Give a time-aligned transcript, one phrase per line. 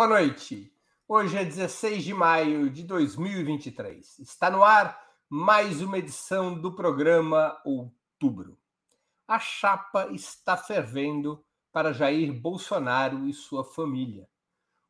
[0.00, 0.72] Boa noite.
[1.06, 4.20] Hoje é 16 de maio de 2023.
[4.20, 8.56] Está no ar mais uma edição do programa Outubro.
[9.28, 14.26] A chapa está fervendo para Jair Bolsonaro e sua família.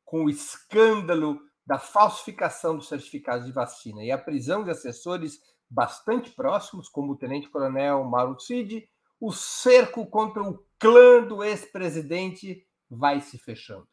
[0.05, 6.31] Com o escândalo da falsificação dos certificados de vacina e a prisão de assessores bastante
[6.31, 8.89] próximos, como o tenente-coronel Mauro Cid,
[9.21, 13.89] o cerco contra o clã do ex-presidente vai se fechando.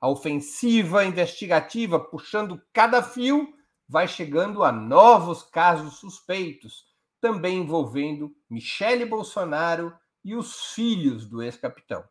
[0.00, 3.54] A ofensiva investigativa, puxando cada fio,
[3.86, 6.86] vai chegando a novos casos suspeitos,
[7.20, 9.92] também envolvendo Michele Bolsonaro
[10.24, 12.04] e os filhos do ex-capitão.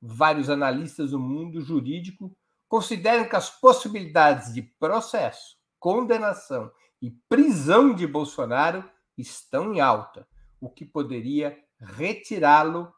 [0.00, 2.36] Vários analistas do mundo jurídico
[2.68, 10.28] consideram que as possibilidades de processo, condenação e prisão de Bolsonaro estão em alta,
[10.60, 12.92] o que poderia retirá-lo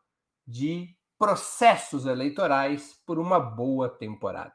[0.46, 4.54] de processos eleitorais por uma boa temporada.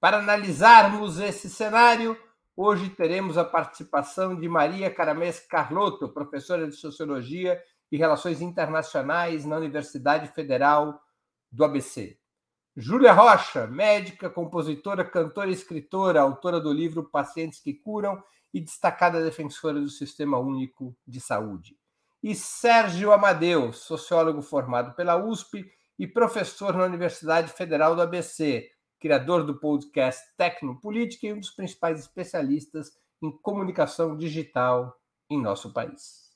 [0.00, 2.18] Para analisarmos esse cenário,
[2.56, 9.56] hoje teremos a participação de Maria Caramés Carlotto, professora de Sociologia e Relações Internacionais na
[9.56, 11.00] Universidade Federal
[11.50, 12.18] do ABC.
[12.76, 19.22] Júlia Rocha, médica, compositora, cantora e escritora, autora do livro Pacientes que Curam e destacada
[19.22, 21.76] defensora do Sistema Único de Saúde.
[22.22, 28.68] E Sérgio Amadeu, sociólogo formado pela USP e professor na Universidade Federal do ABC,
[29.00, 34.96] criador do podcast Tecnopolítica e um dos principais especialistas em comunicação digital
[35.30, 36.26] em nosso país.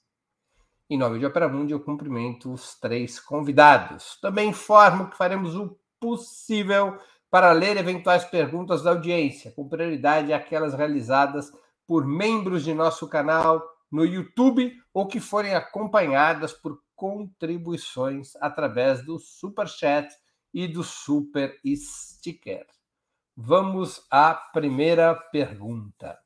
[0.89, 4.19] Em nome de Opera Mundi, eu cumprimento os três convidados.
[4.21, 6.99] Também informo que faremos o possível
[7.31, 11.53] para ler eventuais perguntas da audiência, com prioridade aquelas realizadas
[11.87, 19.19] por membros de nosso canal no YouTube ou que forem acompanhadas por contribuições através do
[19.19, 20.09] Super Chat
[20.53, 22.67] e do Super Sticker.
[23.37, 26.19] Vamos à primeira pergunta.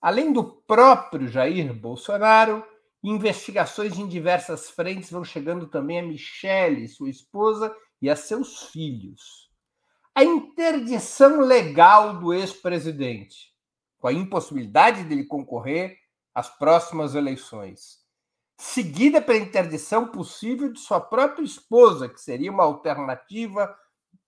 [0.00, 2.64] Além do próprio Jair Bolsonaro,
[3.02, 9.50] investigações em diversas frentes vão chegando também a Michele, sua esposa, e a seus filhos.
[10.14, 13.52] A interdição legal do ex-presidente,
[13.98, 15.96] com a impossibilidade dele concorrer
[16.36, 18.04] às próximas eleições,
[18.58, 23.74] seguida pela interdição possível de sua própria esposa, que seria uma alternativa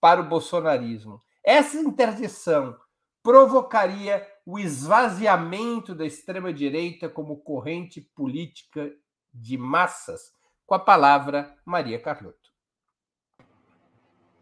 [0.01, 1.21] para o bolsonarismo.
[1.43, 2.75] Essa interdição
[3.21, 8.91] provocaria o esvaziamento da extrema-direita como corrente política
[9.31, 10.33] de massas.
[10.65, 12.49] Com a palavra, Maria Carlotto.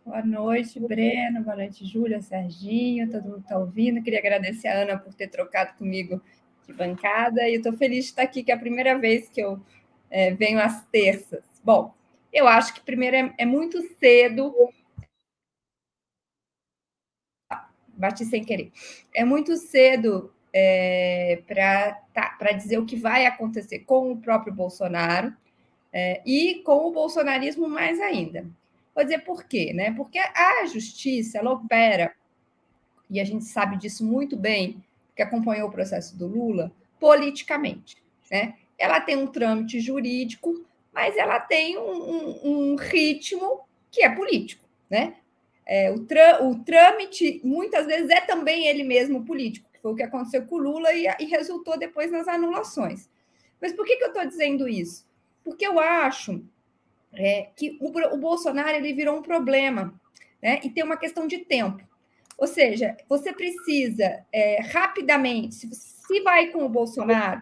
[0.06, 1.44] Boa noite, Breno.
[1.44, 3.12] Boa noite, Júlia, Serginho.
[3.12, 4.02] Todo mundo está ouvindo.
[4.02, 6.22] Queria agradecer a Ana por ter trocado comigo
[6.68, 7.48] de bancada.
[7.48, 9.60] E eu estou feliz de estar aqui, que é a primeira vez que eu
[10.10, 11.44] é, venho às terças.
[11.64, 11.94] Bom,
[12.32, 14.54] eu acho que primeiro é, é muito cedo.
[17.90, 18.72] Bati sem querer.
[19.16, 25.34] É muito cedo é, para tá, dizer o que vai acontecer com o próprio Bolsonaro
[25.92, 28.46] é, e com o bolsonarismo mais ainda.
[28.94, 29.92] Vou dizer por quê, né?
[29.94, 32.14] Porque a justiça ela opera,
[33.10, 34.84] e a gente sabe disso muito bem,
[35.18, 37.98] que acompanhou o processo do Lula, politicamente.
[38.32, 38.56] Né?
[38.78, 40.64] ela tem um trâmite jurídico,
[40.94, 43.62] mas ela tem um, um, um ritmo
[43.92, 45.16] que é político, né?
[45.66, 46.06] É, o,
[46.48, 50.56] o, trâmite, muitas vezes, é também ele mesmo político, que foi o que aconteceu com
[50.56, 53.10] o Lula e, e resultou depois nas anulações.
[53.62, 55.06] Mas por que, que eu estou dizendo isso?
[55.44, 56.42] Porque eu acho
[57.14, 59.94] é, que o, o, Bolsonaro ele virou um problema,
[60.42, 60.62] né?
[60.64, 61.84] E tem uma questão de tempo.
[62.38, 67.42] Ou seja, você precisa é, rapidamente, se, se vai com o Bolsonaro,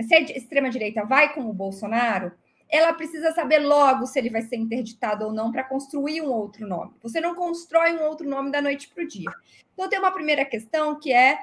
[0.00, 2.32] se a extrema-direita vai com o Bolsonaro,
[2.68, 6.66] ela precisa saber logo se ele vai ser interditado ou não para construir um outro
[6.66, 6.92] nome.
[7.02, 9.30] Você não constrói um outro nome da noite para o dia.
[9.72, 11.38] Então, tem uma primeira questão que é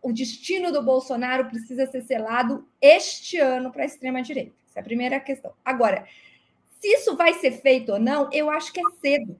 [0.00, 4.54] o destino do Bolsonaro precisa ser selado este ano para a extrema-direita.
[4.70, 5.52] Essa é a primeira questão.
[5.64, 6.06] Agora,
[6.80, 9.38] se isso vai ser feito ou não, eu acho que é cedo.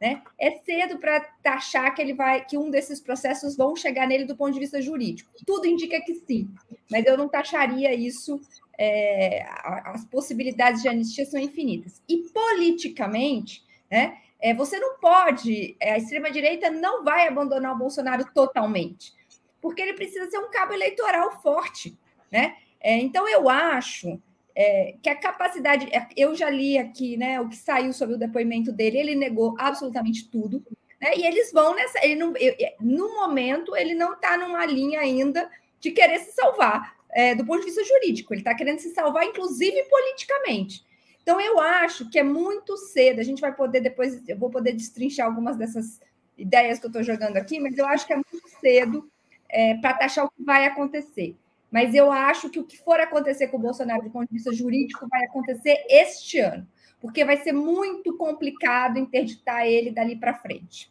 [0.00, 0.22] Né?
[0.38, 4.36] É cedo para taxar que ele vai, que um desses processos vão chegar nele do
[4.36, 5.30] ponto de vista jurídico.
[5.44, 6.48] Tudo indica que sim,
[6.90, 8.40] mas eu não taxaria isso.
[8.80, 9.44] É,
[9.86, 12.00] as possibilidades de anistia são infinitas.
[12.08, 18.24] E politicamente, né, é, você não pode, é, a extrema-direita não vai abandonar o Bolsonaro
[18.32, 19.12] totalmente,
[19.60, 21.98] porque ele precisa ser um cabo eleitoral forte.
[22.30, 22.56] Né?
[22.80, 24.20] É, então, eu acho
[24.60, 25.88] é, que a capacidade.
[25.94, 29.54] É, eu já li aqui né, o que saiu sobre o depoimento dele, ele negou
[29.56, 30.64] absolutamente tudo.
[31.00, 32.04] Né, e eles vão nessa.
[32.04, 36.96] Ele não, eu, no momento, ele não está numa linha ainda de querer se salvar
[37.10, 38.34] é, do ponto de vista jurídico.
[38.34, 40.84] Ele está querendo se salvar, inclusive politicamente.
[41.22, 43.20] Então, eu acho que é muito cedo.
[43.20, 46.00] A gente vai poder depois, eu vou poder destrinchar algumas dessas
[46.36, 49.08] ideias que eu estou jogando aqui, mas eu acho que é muito cedo
[49.48, 51.36] é, para taxar o que vai acontecer.
[51.70, 54.52] Mas eu acho que o que for acontecer com o Bolsonaro do ponto de vista
[54.52, 56.66] jurídico vai acontecer este ano,
[57.00, 60.90] porque vai ser muito complicado interditar ele dali para frente.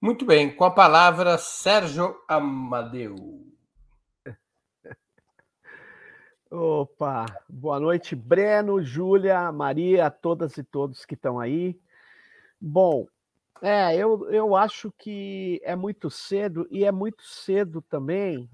[0.00, 3.44] Muito bem, com a palavra Sérgio Amadeu.
[6.50, 11.78] Opa, boa noite, Breno, Júlia, Maria, todas e todos que estão aí.
[12.58, 13.06] Bom,
[13.60, 18.48] é, eu, eu acho que é muito cedo e é muito cedo também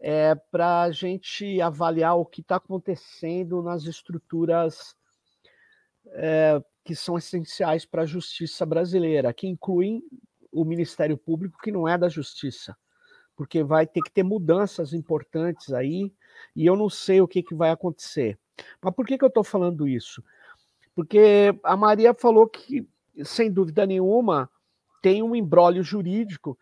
[0.00, 4.96] é, para a gente avaliar o que está acontecendo nas estruturas
[6.12, 10.02] é, que são essenciais para a justiça brasileira, que incluem
[10.52, 12.76] o Ministério Público, que não é da Justiça,
[13.36, 16.12] porque vai ter que ter mudanças importantes aí
[16.56, 18.38] e eu não sei o que, que vai acontecer.
[18.80, 20.22] Mas por que, que eu estou falando isso?
[20.94, 22.88] Porque a Maria falou que,
[23.22, 24.50] sem dúvida nenhuma,
[25.02, 26.58] tem um embrólio jurídico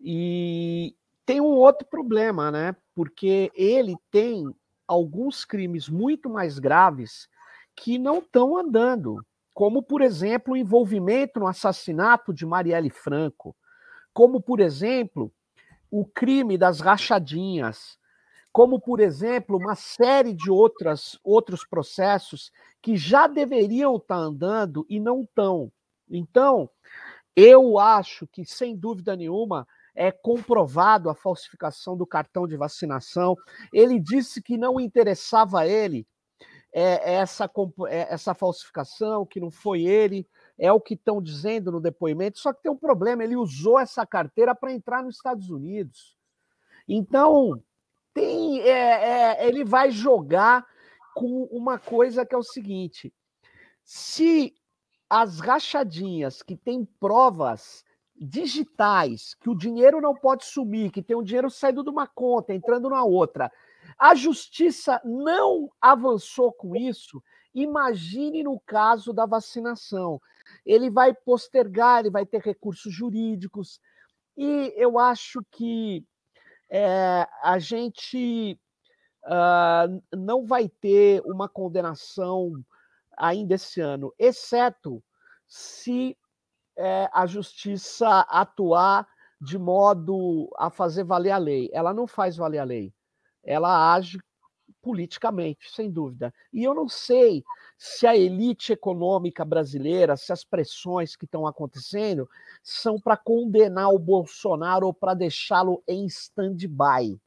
[0.00, 0.94] e
[1.32, 2.76] tem um outro problema, né?
[2.94, 4.54] Porque ele tem
[4.86, 7.26] alguns crimes muito mais graves
[7.74, 9.16] que não estão andando,
[9.54, 13.56] como, por exemplo, o envolvimento no assassinato de Marielle Franco,
[14.12, 15.32] como, por exemplo,
[15.90, 17.98] o crime das rachadinhas,
[18.52, 22.52] como, por exemplo, uma série de outras, outros processos
[22.82, 25.72] que já deveriam estar tá andando e não estão.
[26.10, 26.68] Então,
[27.34, 33.36] eu acho que, sem dúvida nenhuma, é comprovado a falsificação do cartão de vacinação.
[33.72, 36.06] Ele disse que não interessava a ele
[36.72, 37.50] é, essa,
[37.88, 40.26] é, essa falsificação, que não foi ele,
[40.58, 42.38] é o que estão dizendo no depoimento.
[42.38, 46.16] Só que tem um problema: ele usou essa carteira para entrar nos Estados Unidos.
[46.88, 47.62] Então,
[48.14, 50.66] tem, é, é, ele vai jogar
[51.14, 53.12] com uma coisa que é o seguinte:
[53.84, 54.54] se
[55.10, 57.84] as rachadinhas que têm provas
[58.22, 62.54] digitais, que o dinheiro não pode sumir, que tem um dinheiro saindo de uma conta,
[62.54, 63.50] entrando na outra,
[63.98, 67.22] a justiça não avançou com isso.
[67.54, 70.20] Imagine no caso da vacinação.
[70.64, 73.80] Ele vai postergar, ele vai ter recursos jurídicos.
[74.36, 76.04] E eu acho que
[76.70, 78.58] é, a gente
[79.24, 82.52] uh, não vai ter uma condenação
[83.16, 85.02] ainda esse ano, exceto
[85.46, 86.16] se
[86.76, 89.06] é, a justiça atuar
[89.40, 91.68] de modo a fazer valer a lei.
[91.72, 92.92] Ela não faz valer a lei,
[93.42, 94.18] ela age
[94.80, 96.34] politicamente, sem dúvida.
[96.52, 97.44] E eu não sei
[97.78, 102.28] se a elite econômica brasileira, se as pressões que estão acontecendo
[102.62, 107.20] são para condenar o Bolsonaro ou para deixá-lo em stand-by,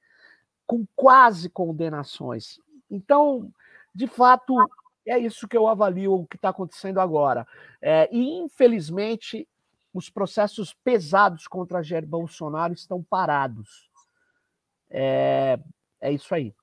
[0.68, 2.60] com quase condenações.
[2.90, 3.52] Então,
[3.94, 4.54] de fato,
[5.08, 7.48] é isso que eu avalio o que está acontecendo agora.
[7.82, 9.48] É, e, infelizmente,
[9.94, 13.90] os processos pesados contra Jair Bolsonaro estão parados.
[14.90, 15.60] É,
[16.02, 16.54] é isso aí.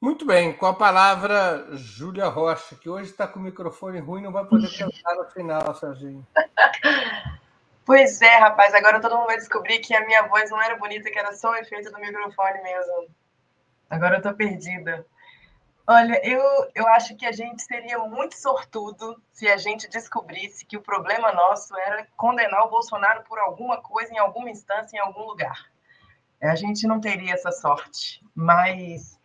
[0.00, 4.32] Muito bem, com a palavra Júlia Rocha, que hoje está com o microfone ruim, não
[4.32, 6.26] vai poder cantar no final, Serginho.
[7.84, 11.10] Pois é, rapaz, agora todo mundo vai descobrir que a minha voz não era bonita,
[11.10, 13.08] que era só o efeito do microfone mesmo.
[13.90, 15.04] Agora eu tô perdida.
[15.86, 16.40] Olha, eu,
[16.76, 21.32] eu acho que a gente seria muito sortudo se a gente descobrisse que o problema
[21.32, 25.72] nosso era condenar o Bolsonaro por alguma coisa, em alguma instância, em algum lugar.
[26.40, 29.18] A gente não teria essa sorte, mas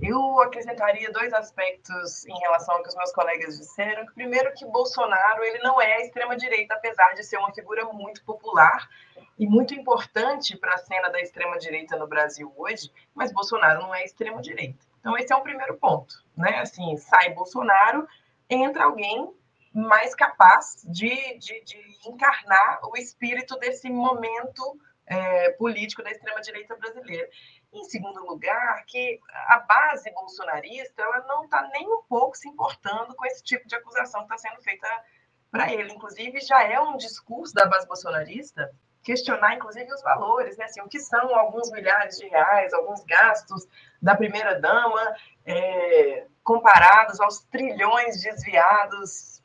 [0.00, 4.06] eu acrescentaria dois aspectos em relação ao que os meus colegas disseram.
[4.06, 8.88] Primeiro, que Bolsonaro ele não é extrema-direita, apesar de ser uma figura muito popular
[9.36, 14.04] e muito importante para a cena da extrema-direita no Brasil hoje, mas Bolsonaro não é
[14.04, 14.93] extrema-direita.
[15.04, 16.24] Então, esse é um primeiro ponto.
[16.34, 16.60] Né?
[16.60, 18.08] Assim, sai Bolsonaro,
[18.48, 19.30] entra alguém
[19.70, 27.28] mais capaz de, de, de encarnar o espírito desse momento é, político da extrema-direita brasileira.
[27.70, 33.14] Em segundo lugar, que a base bolsonarista ela não está nem um pouco se importando
[33.14, 34.88] com esse tipo de acusação que está sendo feita
[35.50, 35.92] para ele.
[35.92, 40.64] Inclusive, já é um discurso da base bolsonarista questionar, inclusive, os valores, né?
[40.64, 43.68] Assim, o que são alguns milhares de reais, alguns gastos
[44.00, 49.42] da primeira-dama, é, comparados aos trilhões desviados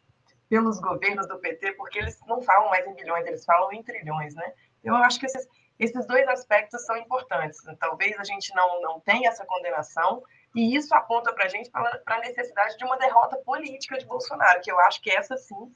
[0.50, 4.34] pelos governos do PT, porque eles não falam mais em bilhões, eles falam em trilhões,
[4.34, 4.54] né?
[4.84, 5.48] Eu acho que esses,
[5.78, 7.60] esses dois aspectos são importantes.
[7.80, 10.24] Talvez a gente não, não tenha essa condenação,
[10.56, 14.62] e isso aponta para a gente para a necessidade de uma derrota política de Bolsonaro,
[14.62, 15.72] que eu acho que essa sim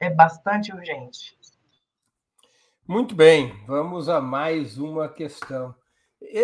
[0.00, 1.37] é bastante urgente.
[2.88, 5.74] Muito bem, vamos a mais uma questão.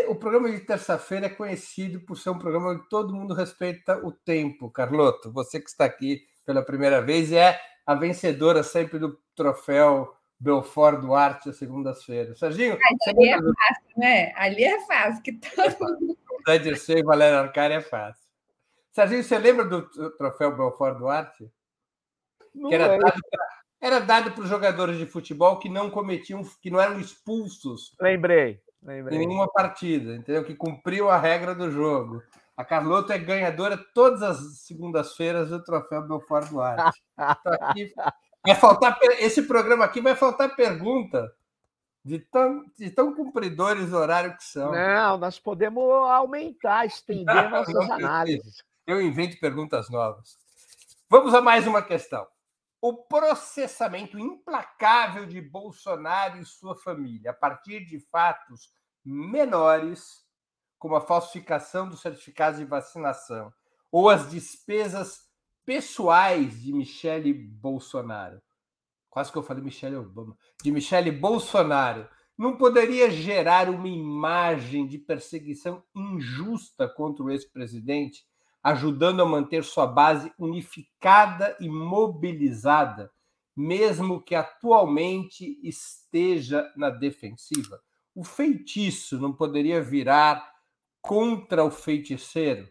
[0.08, 4.12] O programa de terça-feira é conhecido por ser um programa onde todo mundo respeita o
[4.12, 4.70] tempo.
[4.70, 11.00] Carloto, você que está aqui pela primeira vez é a vencedora sempre do troféu Belfort
[11.00, 12.38] Duarte às segundas-feiras.
[12.38, 12.76] Serginho,
[13.08, 14.32] ali é fácil, né?
[14.36, 16.18] Ali é fácil, que todo mundo.
[16.46, 18.28] Zé Dirceu e Valério Arcari é fácil.
[18.92, 21.50] Serginho, você lembra do troféu Belfort Duarte?
[22.54, 23.14] Não que era lembro.
[23.84, 28.58] Era dado para os jogadores de futebol que não cometiam, que não eram expulsos Lembrei,
[28.82, 29.18] em lembrei.
[29.18, 30.42] nenhuma partida, entendeu?
[30.42, 32.22] Que cumpriu a regra do jogo.
[32.56, 36.98] A Carlota é ganhadora todas as segundas-feiras do troféu Belfort Duarte.
[37.12, 37.92] Então, aqui
[38.46, 41.30] vai faltar esse programa aqui vai faltar pergunta
[42.02, 44.72] de tão, de tão cumpridores do horário que são.
[44.72, 48.64] Não, nós podemos aumentar, estender nossas Não, análises.
[48.86, 50.38] Eu invento perguntas novas.
[51.10, 52.26] Vamos a mais uma questão.
[52.86, 58.70] O processamento implacável de Bolsonaro e sua família, a partir de fatos
[59.02, 60.22] menores,
[60.78, 63.50] como a falsificação dos certificados de vacinação
[63.90, 65.26] ou as despesas
[65.64, 68.42] pessoais de Michele Bolsonaro.
[69.08, 70.36] Quase que eu falei Michele Obama.
[70.62, 72.06] De Michele Bolsonaro.
[72.36, 78.26] Não poderia gerar uma imagem de perseguição injusta contra o ex-presidente,
[78.64, 83.12] ajudando a manter sua base unificada e mobilizada,
[83.54, 87.82] mesmo que atualmente esteja na defensiva?
[88.14, 90.50] O feitiço não poderia virar
[91.02, 92.66] contra o feiticeiro?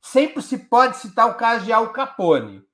[0.00, 2.64] Sempre se pode citar o caso de Al Capone,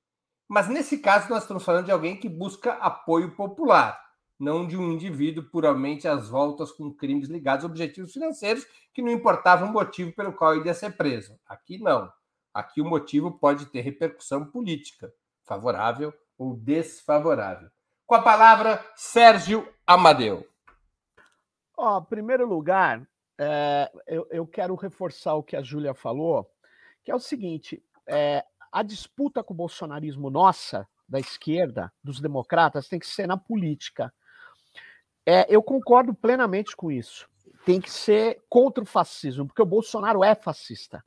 [0.47, 4.01] mas nesse caso nós estamos falando de alguém que busca apoio popular,
[4.39, 9.11] não de um indivíduo puramente às voltas com crimes ligados a objetivos financeiros que não
[9.11, 11.37] importava o motivo pelo qual ele ia ser preso.
[11.45, 12.09] Aqui não.
[12.57, 17.69] Aqui o motivo pode ter repercussão política, favorável ou desfavorável.
[18.03, 20.43] Com a palavra, Sérgio Amadeu.
[21.77, 26.51] Ó, em primeiro lugar, é, eu, eu quero reforçar o que a Júlia falou,
[27.03, 32.87] que é o seguinte: é, a disputa com o bolsonarismo nossa, da esquerda, dos democratas,
[32.87, 34.11] tem que ser na política.
[35.23, 37.29] É, eu concordo plenamente com isso.
[37.63, 41.05] Tem que ser contra o fascismo, porque o Bolsonaro é fascista.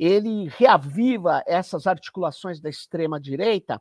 [0.00, 3.80] Ele reaviva essas articulações da extrema-direita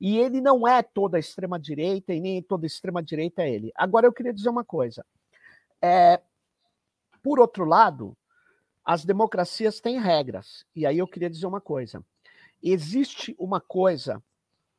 [0.00, 3.72] e ele não é toda extrema-direita e nem toda extrema-direita é ele.
[3.74, 5.04] Agora, eu queria dizer uma coisa.
[5.82, 6.22] É,
[7.20, 8.16] por outro lado,
[8.84, 10.64] as democracias têm regras.
[10.74, 12.00] E aí eu queria dizer uma coisa.
[12.62, 14.22] Existe uma coisa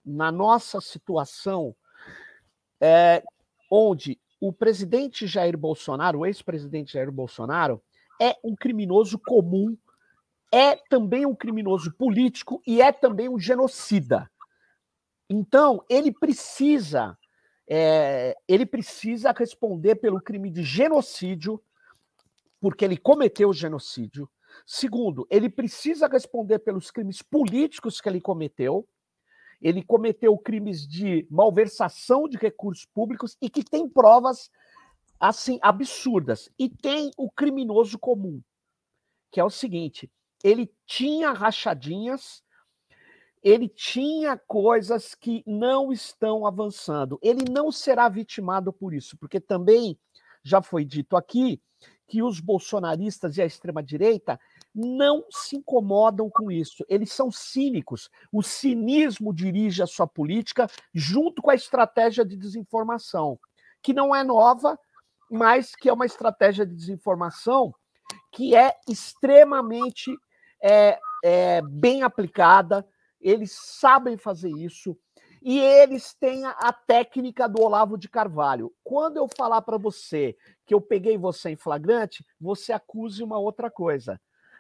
[0.06, 1.76] na nossa situação
[2.80, 3.22] é,
[3.70, 7.84] onde o presidente Jair Bolsonaro, o ex-presidente Jair Bolsonaro,
[8.22, 9.78] é um criminoso comum,
[10.52, 14.30] é também um criminoso político e é também um genocida.
[15.30, 17.18] Então, ele precisa,
[17.70, 21.62] é, ele precisa responder pelo crime de genocídio,
[22.62, 24.30] porque ele cometeu genocídio.
[24.66, 28.88] Segundo, ele precisa responder pelos crimes políticos que ele cometeu.
[29.62, 34.50] Ele cometeu crimes de malversação de recursos públicos e que tem provas
[35.20, 36.50] assim absurdas.
[36.58, 38.42] E tem o criminoso comum,
[39.32, 40.10] que é o seguinte:
[40.44, 42.44] ele tinha rachadinhas,
[43.44, 47.20] ele tinha coisas que não estão avançando.
[47.22, 49.98] Ele não será vitimado por isso, porque também
[50.44, 51.62] já foi dito aqui
[52.08, 54.40] que os bolsonaristas e a extrema-direita
[54.74, 56.86] não se incomodam com isso.
[56.88, 58.10] Eles são cínicos.
[58.32, 63.38] O cinismo dirige a sua política junto com a estratégia de desinformação,
[63.82, 64.80] que não é nova,
[65.30, 67.74] mas que é uma estratégia de desinformação
[68.32, 70.16] que é extremamente
[70.62, 72.88] é, é, bem aplicada.
[73.20, 74.98] Eles sabem fazer isso.
[75.42, 78.74] E eles têm a, técnica do Olavo de Carvalho.
[78.84, 80.36] Quando eu falar para você
[80.66, 84.20] que eu peguei você em flagrante, você acuse uma outra coisa.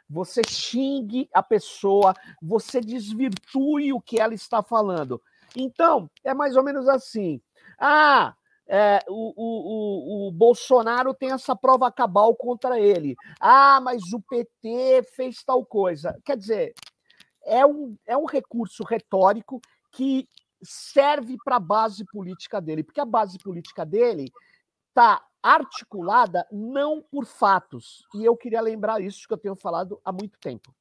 [0.10, 5.22] Você xingue a pessoa, você desvirtue o que ela está falando.
[5.56, 7.42] Então, é mais ou menos assim.
[7.77, 8.34] Ah,
[8.67, 13.15] é, o, o, o, o, Bolsonaro tem essa prova cabal contra ele.
[13.39, 16.19] Ah, mas o PT fez tal coisa.
[16.25, 16.74] Quer dizer,
[17.45, 20.27] é um, é um recurso retórico que
[20.62, 24.31] serve para a base política dele, porque a base política dele
[24.89, 28.05] está articulada não por fatos.
[28.15, 30.75] E eu queria lembrar isso que eu tenho falado há muito tempo.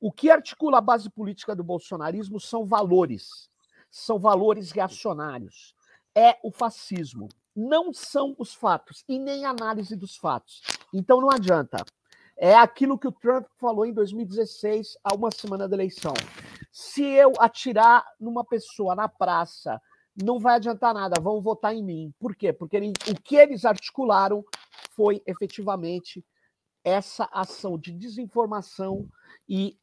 [0.00, 3.50] O que articula a base política do bolsonarismo são valores,
[3.90, 5.74] são valores reacionários.
[6.14, 10.62] É o fascismo, não são os fatos e nem a análise dos fatos.
[10.92, 11.84] Então não adianta.
[12.36, 16.14] É aquilo que o Trump falou em 2016, há uma semana da eleição.
[16.72, 19.80] Se eu atirar numa pessoa na praça,
[20.20, 22.14] não vai adiantar nada, vão votar em mim.
[22.18, 22.52] Por quê?
[22.52, 24.44] Porque ele, o que eles articularam
[24.94, 26.24] foi efetivamente
[26.84, 29.08] essa ação de desinformação
[29.48, 29.78] e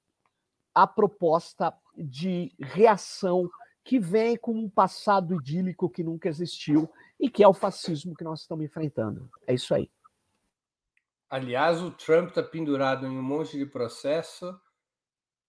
[0.73, 3.49] a proposta de reação
[3.83, 8.23] que vem com um passado idílico que nunca existiu e que é o fascismo que
[8.23, 9.29] nós estamos enfrentando.
[9.47, 9.89] É isso aí.
[11.29, 14.59] Aliás, o Trump está pendurado em um monte de processo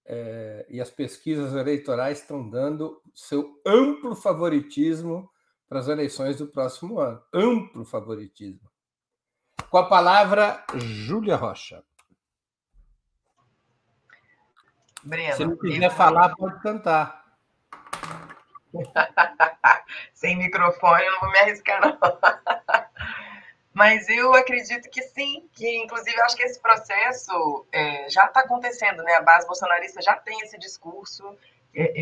[0.04, 5.30] é, e as pesquisas eleitorais estão dando seu amplo favoritismo
[5.68, 7.22] para as eleições do próximo ano.
[7.32, 8.68] Amplo favoritismo.
[9.70, 11.84] Com a palavra, Júlia Rocha.
[15.02, 15.90] Breno, Se não quiser eu...
[15.90, 17.19] falar, pode cantar.
[20.14, 21.98] Sem microfone, eu não vou me arriscar, não.
[23.72, 29.02] Mas eu acredito que sim, que inclusive acho que esse processo é, já está acontecendo,
[29.02, 29.14] né?
[29.14, 31.36] A base bolsonarista já tem esse discurso,
[31.74, 31.92] é,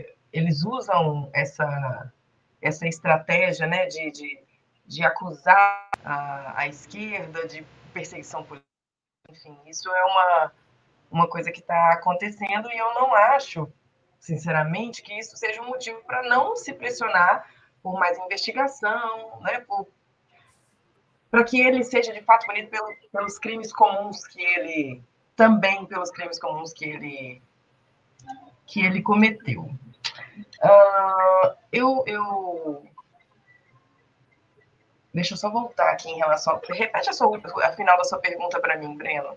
[0.00, 2.12] é, eles usam essa,
[2.60, 4.38] essa estratégia, né, de, de,
[4.86, 8.68] de acusar a, a esquerda de perseguição política.
[9.30, 10.52] Enfim, isso é uma,
[11.10, 13.72] uma coisa que está acontecendo e eu não acho,
[14.22, 17.44] sinceramente, que isso seja um motivo para não se pressionar
[17.82, 19.66] por mais investigação, né,
[21.28, 25.02] para que ele seja de fato punido pelo, pelos crimes comuns que ele
[25.34, 27.42] também pelos crimes comuns que ele
[28.64, 29.62] que ele cometeu.
[29.62, 32.86] Uh, eu, eu
[35.12, 38.60] deixa eu só voltar aqui em relação repete a, sua, a final da sua pergunta
[38.60, 39.36] para mim, Breno.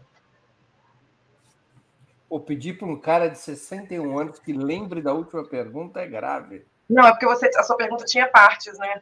[2.30, 6.66] Ou pedir para um cara de 61 anos que lembre da última pergunta é grave.
[6.90, 9.02] Não, é porque você, a sua pergunta tinha partes, né?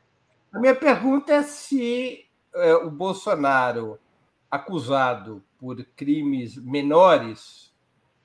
[0.51, 3.99] A minha pergunta é se é, o Bolsonaro
[4.49, 7.73] acusado por crimes menores,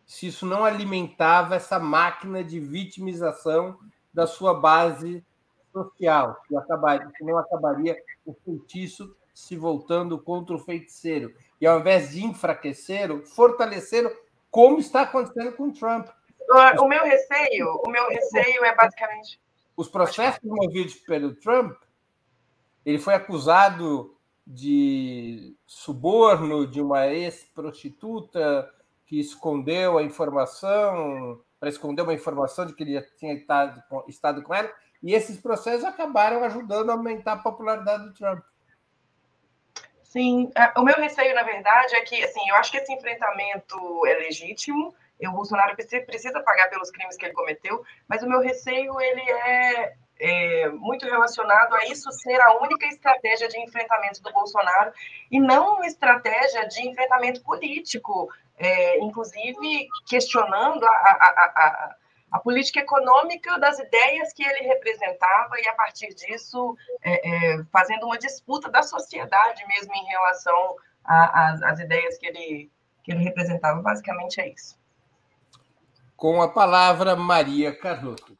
[0.04, 3.78] se isso não alimentava essa máquina de vitimização
[4.12, 5.24] da sua base
[5.72, 11.32] social, que, acabaria, que não acabaria o feitiço se voltando contra o feiticeiro.
[11.60, 14.04] E ao invés de enfraquecer, fortalecer,
[14.50, 16.08] como está acontecendo com Trump.
[16.80, 19.40] O meu receio, o meu receio é basicamente.
[19.76, 21.76] Os processos movidos pelo Trump,
[22.84, 28.72] ele foi acusado de suborno de uma ex-prostituta
[29.06, 34.54] que escondeu a informação, para esconder uma informação de que ele tinha estado, estado com
[34.54, 38.42] ela, e esses processos acabaram ajudando a aumentar a popularidade do Trump.
[40.08, 44.06] Sim, é, o meu receio, na verdade, é que, assim, eu acho que esse enfrentamento
[44.06, 49.00] é legítimo, o Bolsonaro precisa pagar pelos crimes que ele cometeu, mas o meu receio,
[49.00, 54.92] ele é é, muito relacionado a isso ser a única estratégia de enfrentamento do Bolsonaro
[55.30, 61.96] e não uma estratégia de enfrentamento político, é, inclusive questionando a, a, a, a,
[62.38, 68.18] política econômica das ideias que ele representava e, a partir disso, é, é fazendo uma
[68.18, 72.70] disputa da sociedade mesmo em relação às ideias que ele,
[73.02, 73.80] que ele representava.
[73.80, 74.76] Basicamente é isso.
[76.16, 78.36] Com a palavra, Maria Carlotto.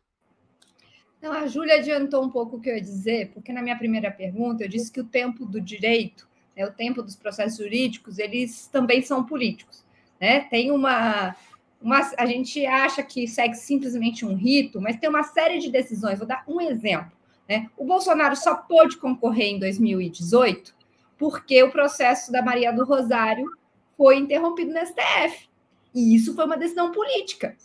[1.23, 4.11] Não, a Júlia adiantou um pouco o que eu ia dizer, porque na minha primeira
[4.11, 8.69] pergunta eu disse que o tempo do direito, né, o tempo dos processos jurídicos, eles
[8.69, 9.85] também são políticos.
[10.21, 10.41] Né?
[10.41, 11.35] Tem uma,
[11.81, 12.01] uma.
[12.17, 16.19] A gente acha que segue simplesmente um rito, mas tem uma série de decisões.
[16.19, 17.13] Vou dar um exemplo.
[17.49, 17.69] Né?
[17.77, 20.79] O Bolsonaro só pôde concorrer em 2018
[21.19, 23.51] porque o processo da Maria do Rosário
[23.97, 25.49] foi interrompido no STF.
[25.93, 27.57] E isso foi uma decisão política.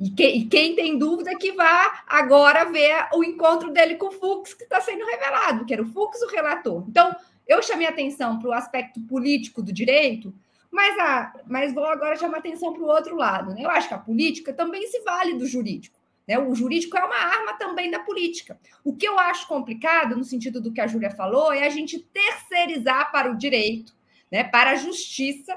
[0.00, 4.12] E, que, e, quem tem dúvida que vá agora ver o encontro dele com o
[4.12, 6.84] Fux, que está sendo revelado, que era o Fux o relator.
[6.88, 7.14] Então,
[7.46, 10.34] eu chamei atenção para o aspecto político do direito,
[10.76, 13.54] mas, a, mas vou agora chamar atenção para o outro lado.
[13.54, 13.62] Né?
[13.62, 15.98] Eu acho que a política também se vale do jurídico.
[16.28, 16.38] Né?
[16.38, 18.60] O jurídico é uma arma também da política.
[18.84, 21.98] O que eu acho complicado, no sentido do que a Júlia falou, é a gente
[21.98, 23.94] terceirizar para o direito,
[24.30, 25.56] né, para a justiça,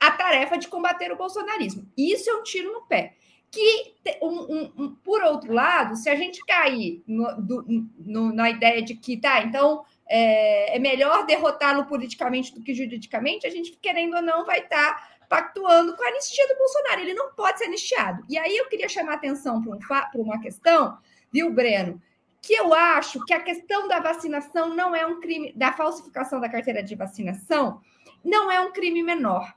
[0.00, 1.86] a tarefa de combater o bolsonarismo.
[1.94, 3.16] Isso é um tiro no pé
[3.50, 8.50] que, um, um, um, por outro lado, se a gente cair no, do, no, na
[8.50, 13.72] ideia de que, tá, então é, é melhor derrotá-lo politicamente do que juridicamente, a gente,
[13.80, 17.00] querendo ou não, vai estar tá pactuando com a anistia do Bolsonaro.
[17.00, 18.24] Ele não pode ser anistiado.
[18.28, 20.98] E aí eu queria chamar atenção para um, uma questão,
[21.32, 22.00] viu, Breno?
[22.42, 26.48] Que eu acho que a questão da vacinação não é um crime, da falsificação da
[26.48, 27.80] carteira de vacinação,
[28.22, 29.54] não é um crime menor.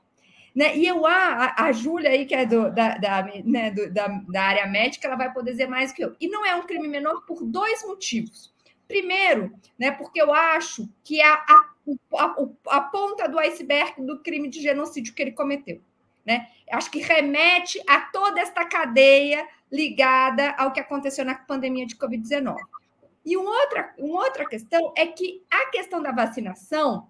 [0.54, 0.76] Né?
[0.76, 4.42] E eu, a, a Júlia aí, que é do, da, da, né, do, da, da
[4.42, 6.16] área médica, ela vai poder dizer mais que eu.
[6.18, 8.52] E não é um crime menor por dois motivos.
[8.88, 11.70] Primeiro, né, porque eu acho que a, a,
[12.16, 12.36] a,
[12.68, 15.80] a ponta do iceberg do crime de genocídio que ele cometeu.
[16.24, 16.48] Né?
[16.72, 22.56] Acho que remete a toda esta cadeia ligada ao que aconteceu na pandemia de Covid-19.
[23.24, 27.08] E uma outra, uma outra questão é que a questão da vacinação,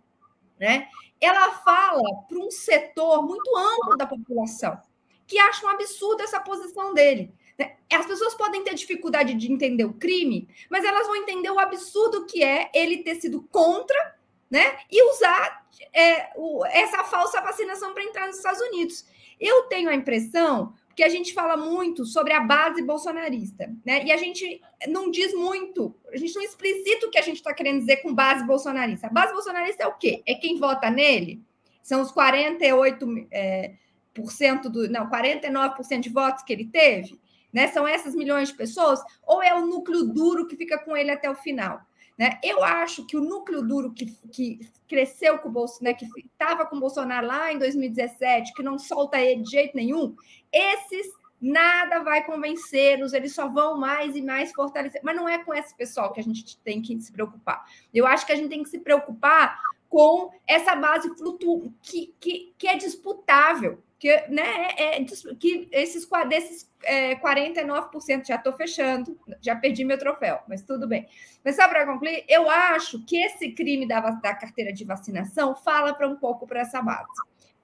[0.59, 0.89] né,
[1.21, 4.81] ela fala para um setor muito amplo da população
[5.29, 7.33] que acha um absurdo essa posição dele.
[7.59, 7.77] Né?
[7.93, 12.27] As pessoas podem ter dificuldade de entender o crime, mas elas vão entender o absurdo
[12.27, 14.17] que é ele ter sido contra,
[14.51, 14.79] né?
[14.91, 19.05] E usar é, o, essa falsa vacinação para entrar nos Estados Unidos.
[19.41, 24.05] Eu tenho a impressão que a gente fala muito sobre a base bolsonarista, né?
[24.05, 27.55] E a gente não diz muito, a gente não explicita o que a gente está
[27.55, 29.07] querendo dizer com base bolsonarista.
[29.07, 30.23] A base bolsonarista é o quê?
[30.27, 31.41] É quem vota nele?
[31.83, 33.75] São os 48% é,
[34.13, 34.91] por cento do.
[34.91, 37.19] Não, 49% de votos que ele teve?
[37.53, 37.69] Né?
[37.69, 39.01] São essas milhões de pessoas?
[39.27, 41.81] Ou é o núcleo duro que fica com ele até o final?
[42.19, 42.39] Né?
[42.43, 44.59] Eu acho que o núcleo duro que, que
[44.89, 48.79] cresceu com o Bolsonaro, né, que estava com o Bolsonaro lá em 2017, que não
[48.79, 50.17] solta ele de jeito nenhum,
[50.53, 51.07] esses
[51.41, 55.01] nada vai convencê-los, eles só vão mais e mais fortalecer.
[55.05, 57.65] Mas não é com esse pessoal que a gente tem que se preocupar.
[57.95, 62.53] Eu acho que a gente tem que se preocupar com essa base flutu que, que,
[62.59, 69.19] que é disputável que, né, é, é, que esses desses é, 49% já estou fechando,
[69.41, 71.09] já perdi meu troféu, mas tudo bem.
[71.45, 75.93] Mas só para concluir, eu acho que esse crime da, da carteira de vacinação fala
[75.93, 77.09] para um pouco para essa base.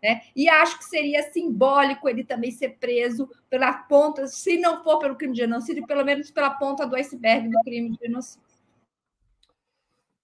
[0.02, 0.22] Né?
[0.34, 5.16] E acho que seria simbólico ele também ser preso pela ponta, se não for pelo
[5.16, 8.42] crime de genocídio, pelo menos pela ponta do iceberg do crime de genocídio.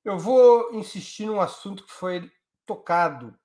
[0.05, 2.31] Eu vou insistir num assunto que foi
[2.67, 3.39] tocado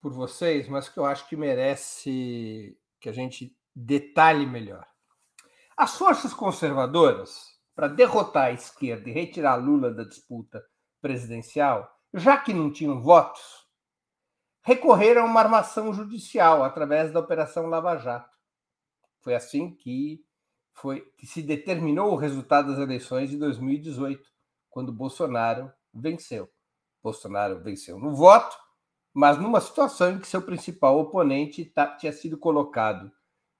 [0.00, 4.86] por vocês, mas que eu acho que merece que a gente detalhe melhor.
[5.76, 10.64] As forças conservadoras, para derrotar a esquerda e retirar Lula da disputa
[11.00, 13.68] presidencial, já que não tinham votos,
[14.62, 18.36] recorreram a uma armação judicial através da Operação Lava Jato.
[19.20, 20.24] Foi assim que,
[20.74, 24.28] foi, que se determinou o resultado das eleições de 2018,
[24.68, 26.50] quando Bolsonaro venceu.
[27.02, 28.56] Bolsonaro venceu no voto,
[29.14, 33.10] mas numa situação em que seu principal oponente tá, tinha sido colocado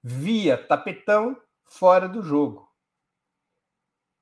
[0.03, 2.69] via tapetão fora do jogo.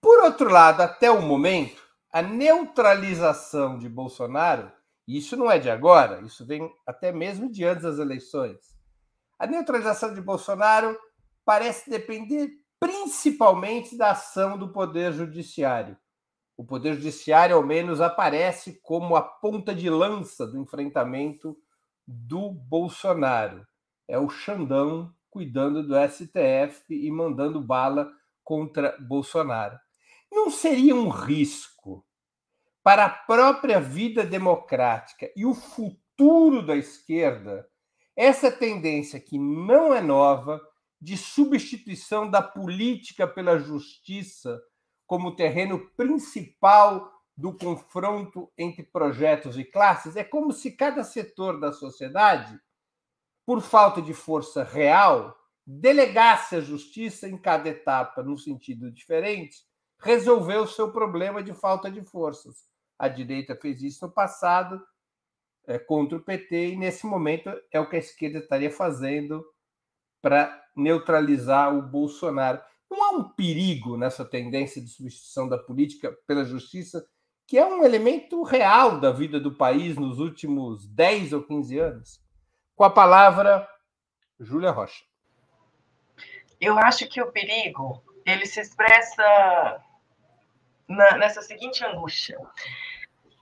[0.00, 4.70] Por outro lado, até o momento, a neutralização de Bolsonaro,
[5.06, 8.58] e isso não é de agora, isso vem até mesmo de antes das eleições.
[9.38, 10.98] A neutralização de Bolsonaro
[11.44, 15.96] parece depender principalmente da ação do Poder Judiciário
[16.56, 21.56] o Poder Judiciário, ao menos, aparece como a ponta de lança do enfrentamento
[22.06, 23.66] do Bolsonaro.
[24.08, 28.10] É o Xandão cuidando do STF e mandando bala
[28.42, 29.78] contra Bolsonaro.
[30.32, 32.06] Não seria um risco
[32.82, 37.68] para a própria vida democrática e o futuro da esquerda
[38.16, 40.58] essa tendência que não é nova
[40.98, 44.58] de substituição da política pela justiça
[45.06, 51.72] como terreno principal do confronto entre projetos e classes, é como se cada setor da
[51.72, 52.58] sociedade,
[53.44, 59.64] por falta de força real, delegasse a justiça em cada etapa, num sentido diferente,
[60.00, 62.66] resolver o seu problema de falta de forças.
[62.98, 64.80] A direita fez isso no passado
[65.66, 69.44] é, contra o PT e nesse momento é o que a esquerda estaria fazendo
[70.22, 72.60] para neutralizar o Bolsonaro.
[72.90, 77.06] Não há um perigo nessa tendência de substituição da política pela justiça,
[77.46, 82.20] que é um elemento real da vida do país nos últimos 10 ou 15 anos?
[82.74, 83.68] Com a palavra,
[84.38, 85.04] Júlia Rocha.
[86.60, 89.82] Eu acho que o perigo ele se expressa
[90.88, 92.38] na, nessa seguinte angústia.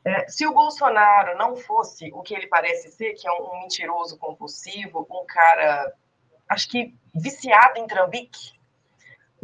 [0.04, 3.60] É, se o Bolsonaro não fosse o que ele parece ser, que é um, um
[3.60, 5.94] mentiroso compulsivo, um cara,
[6.48, 8.52] acho que viciado em trambique,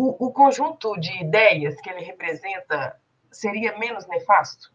[0.00, 2.98] o, o conjunto de ideias que ele representa
[3.30, 4.72] seria menos nefasto?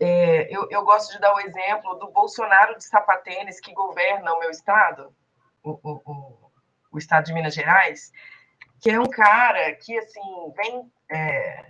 [0.00, 4.40] É, eu, eu, gosto de dar o exemplo do Bolsonaro de sapatênis que governa o
[4.40, 5.14] meu estado,
[5.62, 6.50] o, o,
[6.90, 8.10] o, estado de Minas Gerais,
[8.80, 11.66] que é um cara que assim vem é,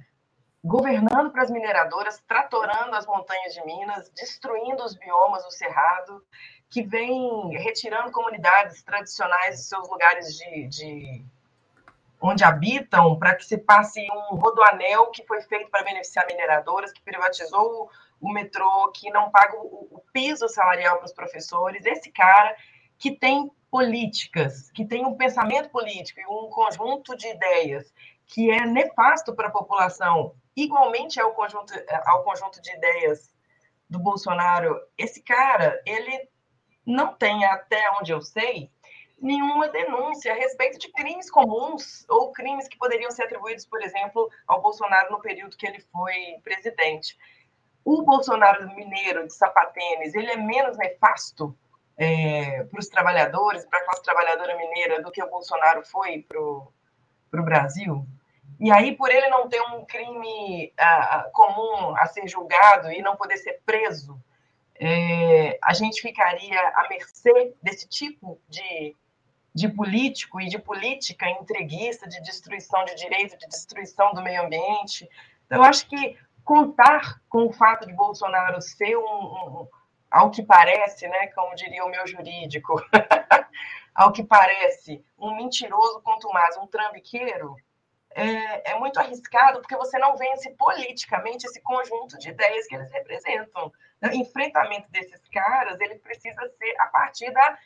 [0.64, 6.24] governando para as mineradoras, tratorando as montanhas de Minas, destruindo os biomas do Cerrado,
[6.70, 11.26] que vem retirando comunidades tradicionais de seus lugares de, de
[12.20, 17.02] onde habitam, para que se passe um rodoanel que foi feito para beneficiar mineradoras, que
[17.02, 21.86] privatizou o, metrô, que não paga o, o piso salarial para os professores.
[21.86, 22.54] Esse cara
[22.98, 27.92] que tem políticas, que tem um pensamento político e um conjunto de ideias
[28.26, 31.72] que é nefasto para a população, igualmente ao conjunto,
[32.04, 33.34] ao conjunto de ideias
[33.88, 36.28] do Bolsonaro, esse cara, ele
[36.86, 38.70] não tem, até onde eu sei,
[39.20, 44.30] nenhuma denúncia a respeito de crimes comuns ou crimes que poderiam ser atribuídos, por exemplo,
[44.46, 47.16] ao Bolsonaro no período que ele foi presidente.
[47.84, 51.56] O Bolsonaro mineiro de sapatênis, ele é menos nefasto
[51.96, 56.40] é, para os trabalhadores, para a classe trabalhadora mineira, do que o Bolsonaro foi para
[56.40, 58.06] o Brasil,
[58.60, 63.16] e aí, por ele não ter um crime ah, comum a ser julgado e não
[63.16, 64.22] poder ser preso,
[64.78, 68.94] é, a gente ficaria à mercê desse tipo de,
[69.54, 75.08] de político e de política entreguista, de destruição de direitos, de destruição do meio ambiente.
[75.46, 79.68] Então, eu acho que contar com o fato de Bolsonaro ser um, um
[80.10, 82.82] ao que parece, né, como diria o meu jurídico,
[83.94, 87.54] ao que parece um mentiroso contumaz, um trambiqueiro,
[88.12, 92.90] é, é, muito arriscado porque você não vence politicamente esse conjunto de ideias que eles
[92.90, 93.72] representam.
[94.02, 97.58] O enfrentamento desses caras ele precisa ser a partir da,